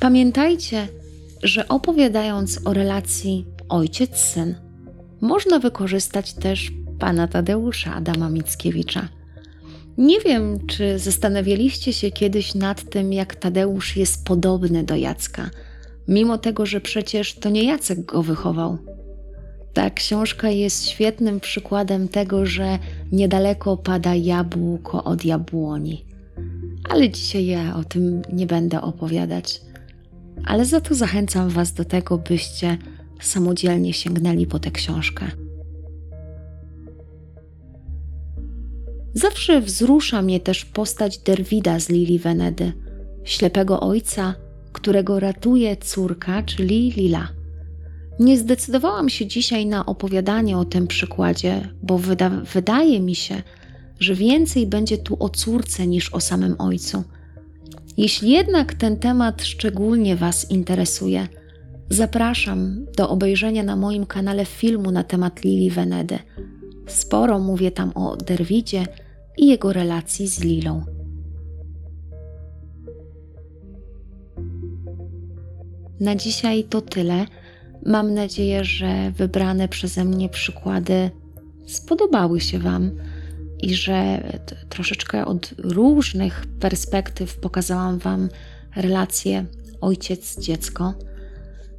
Pamiętajcie, 0.00 0.88
że 1.42 1.68
opowiadając 1.68 2.66
o 2.66 2.72
relacji 2.72 3.46
ojciec-syn, 3.68 4.54
można 5.20 5.58
wykorzystać 5.58 6.32
też 6.32 6.72
pana 6.98 7.28
Tadeusza 7.28 7.94
Adama 7.94 8.30
Mickiewicza. 8.30 9.08
Nie 9.98 10.20
wiem, 10.20 10.66
czy 10.66 10.98
zastanawialiście 10.98 11.92
się 11.92 12.10
kiedyś 12.10 12.54
nad 12.54 12.90
tym, 12.90 13.12
jak 13.12 13.36
Tadeusz 13.36 13.96
jest 13.96 14.24
podobny 14.24 14.84
do 14.84 14.96
Jacka– 14.96 15.50
mimo 16.08 16.38
tego, 16.38 16.66
że 16.66 16.80
przecież 16.80 17.34
to 17.34 17.50
nie 17.50 17.64
Jacek 17.64 18.04
go 18.04 18.22
wychował. 18.22 18.78
Ta 19.72 19.90
książka 19.90 20.48
jest 20.48 20.88
świetnym 20.88 21.40
przykładem 21.40 22.08
tego, 22.08 22.46
że 22.46 22.78
niedaleko 23.12 23.76
pada 23.76 24.14
jabłko 24.14 25.04
od 25.04 25.24
jabłoni. 25.24 26.04
Ale 26.90 27.10
dzisiaj 27.10 27.46
ja 27.46 27.76
o 27.76 27.84
tym 27.84 28.22
nie 28.32 28.46
będę 28.46 28.80
opowiadać. 28.80 29.60
Ale 30.44 30.64
za 30.64 30.80
to 30.80 30.94
zachęcam 30.94 31.48
Was 31.48 31.72
do 31.72 31.84
tego, 31.84 32.18
byście 32.18 32.78
samodzielnie 33.20 33.92
sięgnęli 33.92 34.46
po 34.46 34.58
tę 34.58 34.70
książkę. 34.70 35.26
Zawsze 39.14 39.60
wzrusza 39.60 40.22
mnie 40.22 40.40
też 40.40 40.64
postać 40.64 41.18
Derwida 41.18 41.80
z 41.80 41.88
Lili 41.88 42.18
Venedy, 42.18 42.72
ślepego 43.24 43.80
ojca, 43.80 44.34
którego 44.72 45.20
ratuje 45.20 45.76
córka, 45.76 46.42
czyli 46.42 46.90
Lila. 46.90 47.28
Nie 48.20 48.38
zdecydowałam 48.38 49.08
się 49.08 49.26
dzisiaj 49.26 49.66
na 49.66 49.86
opowiadanie 49.86 50.58
o 50.58 50.64
tym 50.64 50.86
przykładzie, 50.86 51.68
bo 51.82 51.98
wyda 51.98 52.30
wydaje 52.30 53.00
mi 53.00 53.14
się, 53.14 53.42
że 54.00 54.14
więcej 54.14 54.66
będzie 54.66 54.98
tu 54.98 55.16
o 55.20 55.28
córce 55.28 55.86
niż 55.86 56.14
o 56.14 56.20
samym 56.20 56.54
ojcu. 56.58 57.04
Jeśli 57.96 58.30
jednak 58.30 58.74
ten 58.74 58.96
temat 58.96 59.44
szczególnie 59.44 60.16
Was 60.16 60.50
interesuje, 60.50 61.28
zapraszam 61.90 62.86
do 62.96 63.08
obejrzenia 63.08 63.62
na 63.62 63.76
moim 63.76 64.06
kanale 64.06 64.44
filmu 64.44 64.90
na 64.90 65.04
temat 65.04 65.44
Lili 65.44 65.70
Venedy. 65.70 66.18
Sporo 66.88 67.38
mówię 67.38 67.70
tam 67.70 67.92
o 67.94 68.16
Derwidzie 68.16 68.86
i 69.36 69.48
jego 69.48 69.72
relacji 69.72 70.28
z 70.28 70.40
Lilą. 70.40 70.84
Na 76.00 76.16
dzisiaj 76.16 76.64
to 76.64 76.80
tyle. 76.80 77.26
Mam 77.86 78.14
nadzieję, 78.14 78.64
że 78.64 79.12
wybrane 79.16 79.68
przeze 79.68 80.04
mnie 80.04 80.28
przykłady 80.28 81.10
spodobały 81.66 82.40
się 82.40 82.58
Wam 82.58 82.90
i 83.62 83.74
że 83.74 84.22
troszeczkę 84.68 85.24
od 85.24 85.54
różnych 85.58 86.46
perspektyw 86.60 87.36
pokazałam 87.36 87.98
Wam 87.98 88.28
relację 88.76 89.46
ojciec-dziecko. 89.80 90.94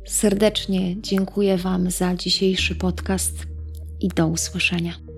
Serdecznie 0.05 1.01
dziękuję 1.01 1.57
Wam 1.57 1.91
za 1.91 2.15
dzisiejszy 2.15 2.75
podcast 2.75 3.58
i 3.99 4.07
do 4.07 4.27
usłyszenia. 4.27 5.08